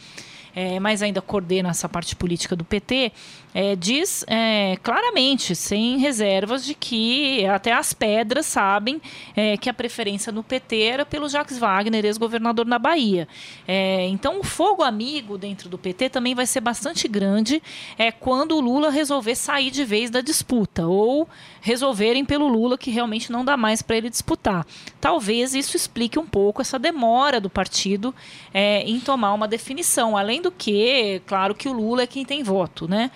É, 0.57 0.81
mas 0.81 1.03
ainda 1.03 1.21
coordena 1.21 1.69
essa 1.69 1.87
parte 1.87 2.17
política 2.17 2.57
do 2.57 2.65
PT, 2.65 3.13
é, 3.53 3.77
diz 3.77 4.25
é, 4.27 4.79
claramente, 4.83 5.55
sem 5.55 5.99
reservas, 5.99 6.65
de 6.65 6.75
que 6.75 7.45
até 7.47 7.73
as 7.73 7.93
pedras 7.93 8.47
sabem 8.47 9.01
é, 9.37 9.59
que 9.59 9.69
a 9.69 9.75
preferência 9.75 10.33
no 10.33 10.43
PT 10.43 10.81
era 10.81 11.05
pelo 11.05 11.29
Jacques 11.29 11.59
Wagner, 11.59 12.07
ex-governador 12.07 12.65
na 12.65 12.79
Bahia. 12.79 13.29
É, 13.69 14.07
então, 14.09 14.41
o 14.41 14.43
fogo 14.43 14.83
amigo 14.83 15.37
dentro 15.37 15.69
do 15.69 15.77
PT 15.77 16.09
também 16.09 16.35
vai 16.35 16.47
ser 16.47 16.61
bastante 16.61 17.07
grande 17.07 17.63
é, 17.99 18.11
quando 18.11 18.57
o 18.57 18.61
Lula 18.61 18.91
resolver 18.91 19.35
sair 19.35 19.71
de 19.71 19.85
vez 19.85 20.09
da 20.09 20.23
disputa 20.23 20.87
ou 20.87 21.29
resolverem 21.61 22.25
pelo 22.25 22.49
Lula 22.49 22.79
que 22.79 22.91
realmente 22.91 23.31
não 23.31 23.45
dá 23.45 23.57
mais 23.57 23.83
para 23.83 23.97
ele 23.97 24.09
disputar. 24.09 24.67
Talvez 25.01 25.55
isso 25.55 25.77
explique 25.77 26.19
um 26.19 26.27
pouco 26.27 26.63
essa 26.63 26.79
demora 26.79 27.41
do 27.41 27.51
partido 27.51 28.15
é, 28.55 28.83
em 28.83 29.01
tomar 29.01 29.35
uma 29.35 29.49
definição. 29.49 30.17
Além 30.17 30.41
do 30.47 30.53
que, 30.53 31.21
claro 31.27 31.55
que 31.55 31.69
o 31.69 31.73
Lula 31.73 32.03
é 32.03 32.07
quem 32.07 32.25
tem 32.25 32.43
voto, 32.43 32.89
né? 32.89 33.11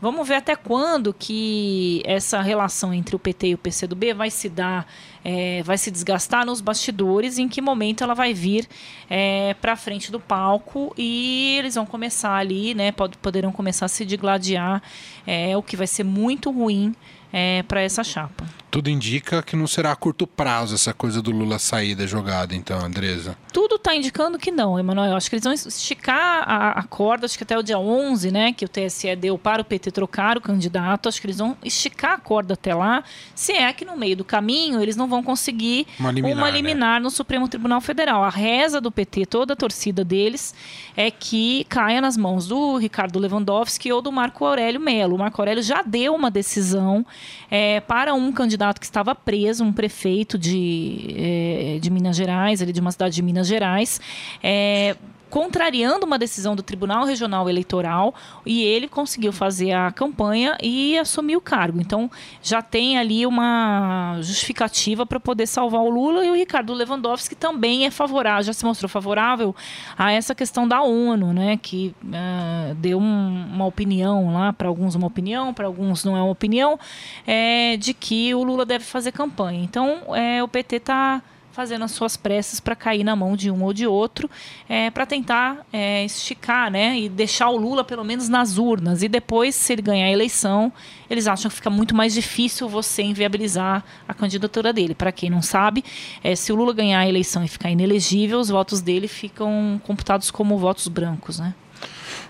Vamos 0.00 0.28
ver 0.28 0.34
até 0.34 0.54
quando 0.54 1.14
que 1.14 2.02
essa 2.04 2.42
relação 2.42 2.92
entre 2.92 3.16
o 3.16 3.18
PT 3.18 3.48
e 3.48 3.54
o 3.54 3.58
PCdoB 3.58 4.12
vai 4.12 4.30
se 4.30 4.48
dar, 4.48 4.86
é, 5.24 5.62
vai 5.62 5.78
se 5.78 5.90
desgastar 5.90 6.44
nos 6.44 6.60
bastidores, 6.60 7.38
em 7.38 7.48
que 7.48 7.62
momento 7.62 8.04
ela 8.04 8.14
vai 8.14 8.34
vir 8.34 8.68
é, 9.08 9.54
para 9.54 9.74
frente 9.74 10.12
do 10.12 10.20
palco 10.20 10.94
e 10.98 11.56
eles 11.58 11.76
vão 11.76 11.86
começar 11.86 12.36
ali, 12.36 12.74
né? 12.74 12.92
Pod 12.92 13.16
poderão 13.18 13.50
começar 13.50 13.86
a 13.86 13.88
se 13.88 14.04
digladiar, 14.04 14.82
é, 15.26 15.56
o 15.56 15.62
que 15.62 15.76
vai 15.76 15.86
ser 15.86 16.04
muito 16.04 16.50
ruim 16.50 16.94
é, 17.32 17.62
para 17.62 17.80
essa 17.80 18.04
chapa. 18.04 18.44
Tudo 18.76 18.90
indica 18.90 19.42
que 19.42 19.56
não 19.56 19.66
será 19.66 19.90
a 19.90 19.96
curto 19.96 20.26
prazo 20.26 20.74
essa 20.74 20.92
coisa 20.92 21.22
do 21.22 21.30
Lula 21.30 21.58
sair 21.58 21.94
da 21.94 22.06
jogada, 22.06 22.54
então, 22.54 22.78
Andresa. 22.78 23.34
Tudo 23.50 23.76
está 23.76 23.96
indicando 23.96 24.38
que 24.38 24.50
não, 24.50 24.78
Emanuel. 24.78 25.16
Acho 25.16 25.30
que 25.30 25.36
eles 25.36 25.44
vão 25.44 25.54
esticar 25.54 26.44
a, 26.46 26.72
a, 26.72 26.82
corda, 26.82 27.24
acho 27.24 27.38
que 27.38 27.42
até 27.42 27.56
o 27.58 27.62
dia 27.62 27.78
11, 27.78 28.30
né, 28.30 28.52
que 28.52 28.66
o 28.66 28.68
TSE 28.68 29.16
deu 29.16 29.38
para 29.38 29.62
o 29.62 29.64
PT 29.64 29.92
trocar 29.92 30.36
o 30.36 30.42
candidato. 30.42 31.08
Acho 31.08 31.18
que 31.22 31.26
eles 31.26 31.38
vão 31.38 31.56
esticar 31.64 32.12
a 32.12 32.18
corda 32.18 32.52
até 32.52 32.74
lá. 32.74 33.02
Se 33.34 33.52
é 33.52 33.72
que 33.72 33.82
no 33.82 33.96
meio 33.96 34.14
do 34.14 34.24
caminho 34.26 34.82
eles 34.82 34.94
não 34.94 35.08
vão 35.08 35.22
conseguir 35.22 35.86
uma 35.98 36.12
liminar, 36.12 36.36
uma 36.36 36.50
liminar 36.50 37.00
né? 37.00 37.04
no 37.04 37.10
Supremo 37.10 37.48
Tribunal 37.48 37.80
Federal. 37.80 38.22
A 38.24 38.28
reza 38.28 38.78
do 38.78 38.92
PT, 38.92 39.24
toda 39.24 39.54
a 39.54 39.56
torcida 39.56 40.04
deles, 40.04 40.54
é 40.94 41.10
que 41.10 41.64
caia 41.70 42.02
nas 42.02 42.18
mãos 42.18 42.46
do 42.46 42.76
Ricardo 42.76 43.18
Lewandowski 43.18 43.90
ou 43.90 44.02
do 44.02 44.12
Marco 44.12 44.44
Aurélio 44.44 44.80
Melo. 44.82 45.14
O 45.14 45.18
Marco 45.18 45.40
Aurélio 45.40 45.62
já 45.62 45.80
deu 45.80 46.14
uma 46.14 46.30
decisão 46.30 47.06
é, 47.50 47.80
para 47.80 48.12
um 48.12 48.30
candidato 48.30 48.65
que 48.74 48.86
estava 48.86 49.14
preso, 49.14 49.64
um 49.64 49.72
prefeito 49.72 50.38
de, 50.38 51.14
é, 51.16 51.78
de 51.80 51.90
Minas 51.90 52.16
Gerais, 52.16 52.60
ali 52.62 52.72
de 52.72 52.80
uma 52.80 52.92
cidade 52.92 53.14
de 53.14 53.22
Minas 53.22 53.46
Gerais, 53.46 54.00
é, 54.42 54.96
contrariando 55.28 56.06
uma 56.06 56.18
decisão 56.18 56.54
do 56.54 56.62
Tribunal 56.62 57.04
Regional 57.04 57.48
Eleitoral 57.48 58.14
e 58.44 58.62
ele 58.62 58.88
conseguiu 58.88 59.32
fazer 59.32 59.72
a 59.72 59.90
campanha 59.90 60.56
e 60.62 60.96
assumir 60.98 61.36
o 61.36 61.40
cargo. 61.40 61.80
Então 61.80 62.10
já 62.42 62.62
tem 62.62 62.98
ali 62.98 63.26
uma 63.26 64.18
justificativa 64.20 65.04
para 65.04 65.18
poder 65.18 65.46
salvar 65.46 65.82
o 65.82 65.90
Lula 65.90 66.24
e 66.24 66.30
o 66.30 66.34
Ricardo 66.34 66.72
Lewandowski 66.72 67.34
também 67.34 67.86
é 67.86 67.90
favorável, 67.90 68.44
já 68.44 68.52
se 68.52 68.64
mostrou 68.64 68.88
favorável 68.88 69.54
a 69.98 70.12
essa 70.12 70.34
questão 70.34 70.66
da 70.66 70.82
ONU, 70.82 71.32
né, 71.32 71.56
que 71.56 71.94
uh, 72.04 72.74
deu 72.76 72.98
um, 72.98 73.46
uma 73.52 73.66
opinião 73.66 74.32
lá 74.32 74.52
para 74.52 74.68
alguns 74.68 74.94
uma 74.94 75.06
opinião, 75.06 75.52
para 75.52 75.66
alguns 75.66 76.04
não 76.04 76.16
é 76.16 76.22
uma 76.22 76.30
opinião, 76.30 76.78
é, 77.26 77.76
de 77.76 77.92
que 77.92 78.34
o 78.34 78.42
Lula 78.42 78.64
deve 78.64 78.84
fazer 78.84 79.12
campanha. 79.12 79.62
Então 79.62 80.14
é, 80.14 80.42
o 80.42 80.48
PT 80.48 80.76
está 80.76 81.22
fazendo 81.56 81.86
as 81.86 81.92
suas 81.92 82.18
preces 82.18 82.60
para 82.60 82.76
cair 82.76 83.02
na 83.02 83.16
mão 83.16 83.34
de 83.34 83.50
um 83.50 83.64
ou 83.64 83.72
de 83.72 83.86
outro, 83.86 84.28
é, 84.68 84.90
para 84.90 85.06
tentar 85.06 85.66
é, 85.72 86.04
esticar 86.04 86.70
né, 86.70 87.00
e 87.00 87.08
deixar 87.08 87.48
o 87.48 87.56
Lula 87.56 87.82
pelo 87.82 88.04
menos 88.04 88.28
nas 88.28 88.58
urnas. 88.58 89.02
E 89.02 89.08
depois, 89.08 89.54
se 89.54 89.72
ele 89.72 89.80
ganhar 89.80 90.04
a 90.04 90.10
eleição, 90.10 90.70
eles 91.08 91.26
acham 91.26 91.48
que 91.48 91.56
fica 91.56 91.70
muito 91.70 91.94
mais 91.94 92.12
difícil 92.12 92.68
você 92.68 93.02
inviabilizar 93.02 93.82
a 94.06 94.12
candidatura 94.12 94.70
dele. 94.70 94.94
Para 94.94 95.10
quem 95.10 95.30
não 95.30 95.40
sabe, 95.40 95.82
é, 96.22 96.36
se 96.36 96.52
o 96.52 96.56
Lula 96.56 96.74
ganhar 96.74 97.00
a 97.00 97.08
eleição 97.08 97.42
e 97.42 97.48
ficar 97.48 97.70
inelegível, 97.70 98.38
os 98.38 98.50
votos 98.50 98.82
dele 98.82 99.08
ficam 99.08 99.80
computados 99.82 100.30
como 100.30 100.58
votos 100.58 100.88
brancos. 100.88 101.38
Né? 101.38 101.54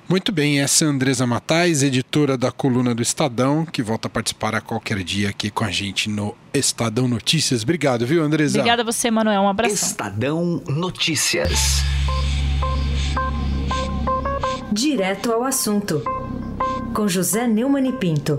Muito 0.09 0.31
bem, 0.31 0.61
essa 0.61 0.85
é 0.85 0.87
a 0.87 0.91
Andresa 0.93 1.27
Matais, 1.27 1.83
editora 1.83 2.39
da 2.39 2.53
coluna 2.53 2.95
do 2.95 3.03
Estadão, 3.03 3.67
que 3.67 3.83
volta 3.83 4.07
a 4.07 4.11
participar 4.11 4.55
a 4.55 4.61
qualquer 4.61 5.03
dia 5.03 5.31
aqui 5.31 5.51
com 5.51 5.65
a 5.65 5.71
gente 5.71 6.09
no 6.09 6.33
Estadão 6.55 7.09
Notícias. 7.09 7.65
Obrigado, 7.65 8.07
viu, 8.07 8.23
Andresa? 8.23 8.61
Obrigada 8.61 8.83
a 8.83 8.85
você, 8.85 9.11
Manuel. 9.11 9.43
Um 9.43 9.49
abraço. 9.49 9.75
Estadão 9.75 10.63
Notícias. 10.69 11.83
Direto 14.71 15.33
ao 15.33 15.43
assunto, 15.43 16.01
com 16.95 17.09
José 17.09 17.49
Neumann 17.49 17.89
e 17.89 17.93
Pinto. 17.93 18.39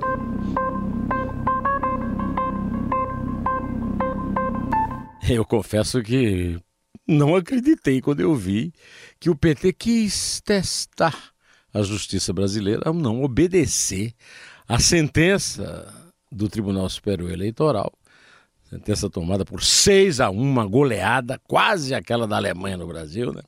Eu 5.30 5.44
confesso 5.44 6.02
que 6.02 6.58
não 7.06 7.36
acreditei 7.36 8.00
quando 8.00 8.22
eu 8.22 8.34
vi 8.34 8.72
que 9.20 9.30
o 9.30 9.36
PT 9.36 9.74
quis 9.74 10.40
testar 10.46 11.36
a 11.78 11.84
justiça 11.84 12.34
brasileira 12.34 12.82
ao 12.86 12.94
não 12.94 13.24
obedecer 13.24 14.14
à 14.68 14.80
sentença 14.80 15.94
do 16.32 16.50
Tribunal 16.50 16.90
Superior 16.90 17.32
Eleitoral, 17.32 17.92
sentença 18.70 19.10
tomada 19.10 19.46
por 19.46 19.64
6 19.64 20.20
a 20.20 20.30
1, 20.30 20.40
uma 20.40 20.66
goleada, 20.66 21.40
quase 21.48 21.94
aquela 21.94 22.28
da 22.28 22.36
Alemanha 22.36 22.78
no 22.78 22.88
Brasil, 22.88 23.32
né? 23.32 23.42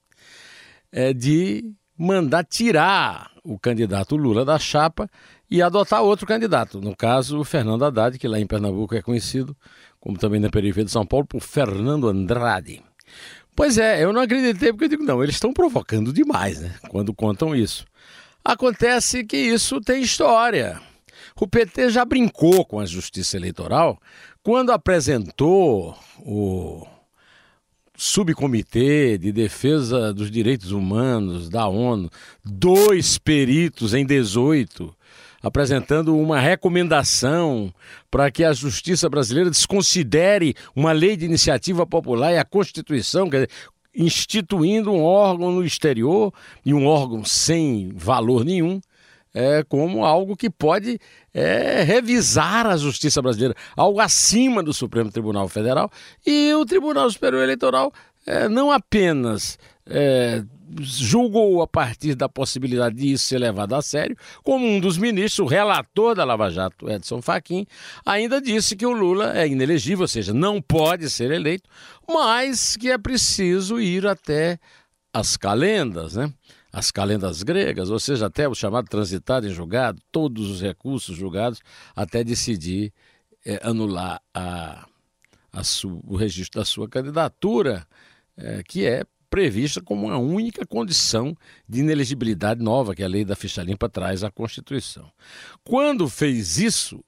É 0.92 1.14
de 1.14 1.74
mandar 1.98 2.46
tirar 2.46 3.32
o 3.44 3.60
candidato 3.60 4.16
Lula 4.16 4.46
da 4.46 4.58
chapa 4.58 5.10
e 5.52 5.62
adotar 5.62 6.02
outro 6.02 6.26
candidato, 6.26 6.80
no 6.80 6.96
caso 6.96 7.40
o 7.40 7.44
Fernando 7.44 7.84
Haddad, 7.84 8.18
que 8.18 8.28
lá 8.28 8.40
em 8.40 8.48
Pernambuco 8.48 8.96
é 8.96 9.02
conhecido, 9.02 9.56
como 10.00 10.18
também 10.18 10.40
na 10.40 10.50
periferia 10.50 10.86
de 10.86 10.92
São 10.92 11.06
Paulo, 11.06 11.26
por 11.26 11.42
Fernando 11.42 12.08
Andrade. 12.08 12.82
Pois 13.60 13.78
é, 13.78 14.02
eu 14.02 14.14
não 14.14 14.22
acreditei 14.22 14.72
porque 14.72 14.86
eu 14.86 14.90
digo, 14.90 15.04
não, 15.04 15.22
eles 15.22 15.36
estão 15.36 15.52
provocando 15.52 16.14
demais, 16.14 16.62
né? 16.62 16.74
Quando 16.88 17.14
contam 17.14 17.54
isso. 17.54 17.86
Acontece 18.42 19.26
que 19.26 19.36
isso 19.36 19.82
tem 19.82 20.02
história. 20.02 20.80
O 21.36 21.46
PT 21.46 21.90
já 21.90 22.06
brincou 22.06 22.64
com 22.64 22.80
a 22.80 22.86
justiça 22.86 23.36
eleitoral 23.36 24.00
quando 24.42 24.72
apresentou 24.72 25.94
o 26.20 26.88
subcomitê 27.98 29.18
de 29.18 29.34
defesa 29.34 30.14
dos 30.14 30.32
direitos 30.32 30.72
humanos 30.72 31.50
da 31.50 31.68
ONU, 31.68 32.10
dois 32.46 33.18
peritos 33.18 33.94
em 33.94 34.06
18, 34.06 34.96
apresentando 35.42 36.18
uma 36.18 36.40
recomendação 36.40 37.74
para 38.10 38.30
que 38.30 38.44
a 38.44 38.54
justiça 38.54 39.10
brasileira 39.10 39.50
desconsidere 39.50 40.56
uma 40.76 40.92
lei 40.92 41.16
de 41.16 41.26
iniciativa 41.26 41.86
popular 41.86 42.34
e 42.34 42.38
a 42.38 42.46
Constituição, 42.46 43.30
quer 43.30 43.48
dizer, 43.48 43.50
instituindo 43.96 44.92
um 44.92 45.04
órgão 45.04 45.52
no 45.52 45.64
exterior 45.64 46.34
e 46.66 46.74
um 46.74 46.86
órgão 46.86 47.24
sem 47.26 47.92
valor 47.96 48.46
nenhum, 48.46 48.80
é, 49.34 49.64
como 49.64 50.06
algo 50.06 50.36
que 50.36 50.50
pode 50.50 51.00
é, 51.34 51.84
revisar 51.84 52.66
a 52.66 52.78
justiça 52.78 53.22
brasileira, 53.22 53.56
algo 53.76 54.00
acima 54.00 54.64
do 54.64 54.74
Supremo 54.74 55.12
Tribunal 55.12 55.48
Federal. 55.48 55.92
E 56.26 56.54
o 56.54 56.66
Tribunal 56.66 57.10
Superior 57.10 57.44
Eleitoral 57.44 57.94
é, 58.26 58.48
não 58.48 58.72
apenas 58.72 59.58
é, 59.86 60.44
julgou 60.82 61.62
a 61.62 61.68
partir 61.68 62.16
da 62.16 62.30
possibilidade 62.30 62.96
de 62.96 63.14
isso 63.14 63.26
ser 63.26 63.40
levado 63.40 63.74
a 63.74 63.82
sério, 63.82 64.16
como 64.44 64.66
um 64.66 64.80
dos 64.80 64.98
ministros, 64.98 65.40
o 65.40 65.50
relator 65.50 66.16
da 66.16 66.24
Lava 66.24 66.50
Jato, 66.50 66.90
Edson 66.90 67.22
Fachin, 67.22 67.66
ainda 68.06 68.42
disse 68.42 68.76
que 68.76 68.86
o 68.86 68.92
Lula 68.92 69.38
é 69.38 69.48
inelegível, 69.48 70.04
ou 70.04 70.08
seja, 70.08 70.34
não 70.34 70.62
pode 70.62 71.10
ser 71.10 71.32
eleito, 71.32 71.70
mas 72.08 72.78
que 72.78 72.92
é 72.92 72.98
preciso 72.98 73.80
ir 73.80 74.06
até 74.06 74.60
as 75.14 75.36
calendas, 75.36 76.16
né? 76.16 76.32
As 76.72 76.92
calendas 76.92 77.42
gregas, 77.42 77.90
ou 77.90 78.00
seja, 78.00 78.28
até 78.28 78.48
o 78.48 78.54
chamado 78.54 78.88
transitado 78.88 79.48
em 79.48 79.50
julgado, 79.50 80.00
todos 80.12 80.52
os 80.52 80.62
recursos 80.62 81.18
julgados, 81.18 81.60
até 81.96 82.24
decidir 82.24 82.94
é, 83.44 83.60
anular 83.64 84.22
a, 84.32 84.86
a 85.52 85.64
su, 85.64 86.00
o 86.06 86.16
registro 86.16 86.60
da 86.60 86.66
sua 86.66 86.88
candidatura, 86.88 87.88
é, 88.40 88.64
que 88.64 88.86
é 88.86 89.04
prevista 89.30 89.82
como 89.82 90.08
uma 90.08 90.18
única 90.18 90.66
condição 90.66 91.36
de 91.68 91.82
inelegibilidade 91.82 92.64
nova 92.64 92.96
que 92.96 93.04
a 93.04 93.08
lei 93.08 93.24
da 93.24 93.36
ficha 93.36 93.62
limpa 93.62 93.88
traz 93.88 94.24
à 94.24 94.32
Constituição. 94.32 95.12
Quando 95.64 96.10
fez 96.10 96.58
isso, 96.58 97.04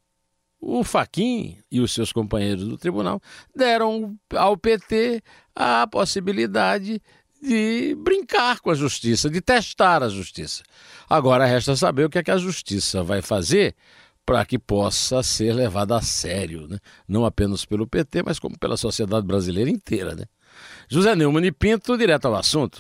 o 0.60 0.84
Faquin 0.84 1.58
e 1.72 1.80
os 1.80 1.92
seus 1.92 2.14
companheiros 2.14 2.68
do 2.68 2.78
tribunal 2.78 3.20
deram 3.56 4.16
ao 4.36 4.56
PT 4.56 5.24
a 5.56 5.88
possibilidade 5.88 7.02
de 7.42 7.96
brincar 7.98 8.60
com 8.60 8.70
a 8.70 8.76
justiça, 8.76 9.28
de 9.28 9.42
testar 9.42 10.04
a 10.04 10.10
justiça. 10.10 10.62
Agora 11.10 11.46
resta 11.46 11.76
saber 11.76 12.06
o 12.06 12.10
que 12.10 12.20
é 12.20 12.24
que 12.24 12.30
a 12.30 12.38
justiça 12.38 13.02
vai 13.02 13.24
fazer 13.24 13.76
para 14.24 14.46
que 14.46 14.60
possa 14.60 15.24
ser 15.24 15.52
levada 15.54 15.98
a 15.98 16.02
sério, 16.02 16.68
né? 16.68 16.78
não 17.08 17.26
apenas 17.26 17.66
pelo 17.66 17.88
PT, 17.88 18.22
mas 18.24 18.38
como 18.38 18.58
pela 18.60 18.78
sociedade 18.78 19.26
brasileira 19.26 19.70
inteira. 19.70 20.16
Né? 20.16 20.26
José 20.92 21.16
Neumann 21.16 21.46
e 21.46 21.54
Pinto, 21.54 21.98
direto 21.98 22.28
ao 22.28 22.36
assunto. 22.36 22.78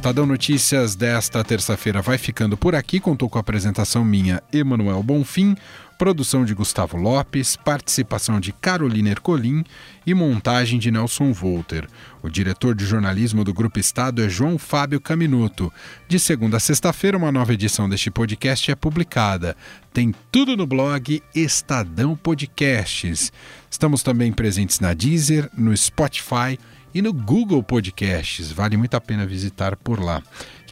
Estadão 0.00 0.24
Notícias 0.24 0.96
desta 0.96 1.44
terça-feira 1.44 2.00
vai 2.00 2.16
ficando 2.16 2.56
por 2.56 2.74
aqui. 2.74 2.98
Contou 2.98 3.28
com 3.28 3.36
a 3.36 3.42
apresentação 3.42 4.02
minha, 4.02 4.42
Emanuel 4.50 5.02
Bonfim, 5.02 5.54
produção 5.98 6.42
de 6.42 6.54
Gustavo 6.54 6.96
Lopes, 6.96 7.54
participação 7.54 8.40
de 8.40 8.50
Carolina 8.50 9.10
Ercolim 9.10 9.62
e 10.06 10.14
montagem 10.14 10.78
de 10.78 10.90
Nelson 10.90 11.34
Volter. 11.34 11.86
O 12.22 12.30
diretor 12.30 12.74
de 12.74 12.86
jornalismo 12.86 13.44
do 13.44 13.52
Grupo 13.52 13.78
Estado 13.78 14.22
é 14.22 14.28
João 14.30 14.56
Fábio 14.56 15.02
Caminuto. 15.02 15.70
De 16.08 16.18
segunda 16.18 16.56
a 16.56 16.60
sexta-feira, 16.60 17.18
uma 17.18 17.30
nova 17.30 17.52
edição 17.52 17.86
deste 17.86 18.10
podcast 18.10 18.70
é 18.70 18.74
publicada. 18.74 19.54
Tem 19.92 20.14
tudo 20.32 20.56
no 20.56 20.66
blog 20.66 21.22
Estadão 21.34 22.16
Podcasts. 22.16 23.30
Estamos 23.70 24.02
também 24.02 24.32
presentes 24.32 24.80
na 24.80 24.94
Deezer, 24.94 25.50
no 25.54 25.76
Spotify 25.76 26.58
e 26.94 27.02
no 27.02 27.12
Google 27.12 27.62
Podcasts. 27.62 28.50
Vale 28.52 28.76
muito 28.76 28.94
a 28.94 29.00
pena 29.00 29.26
visitar 29.26 29.76
por 29.76 30.00
lá. 30.00 30.22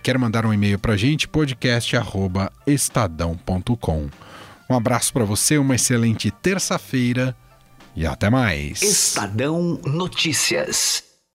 Quer 0.02 0.18
mandar 0.18 0.46
um 0.46 0.54
e-mail 0.54 0.78
para 0.78 0.94
a 0.94 0.96
gente? 0.96 1.28
podcast@estadão.com. 1.28 4.08
Um 4.70 4.74
abraço 4.74 5.12
para 5.12 5.24
você, 5.24 5.58
uma 5.58 5.74
excelente 5.74 6.30
terça-feira 6.30 7.36
e 7.96 8.06
até 8.06 8.30
mais. 8.30 8.80
Estadão 8.82 9.80
Notícias. 9.84 11.07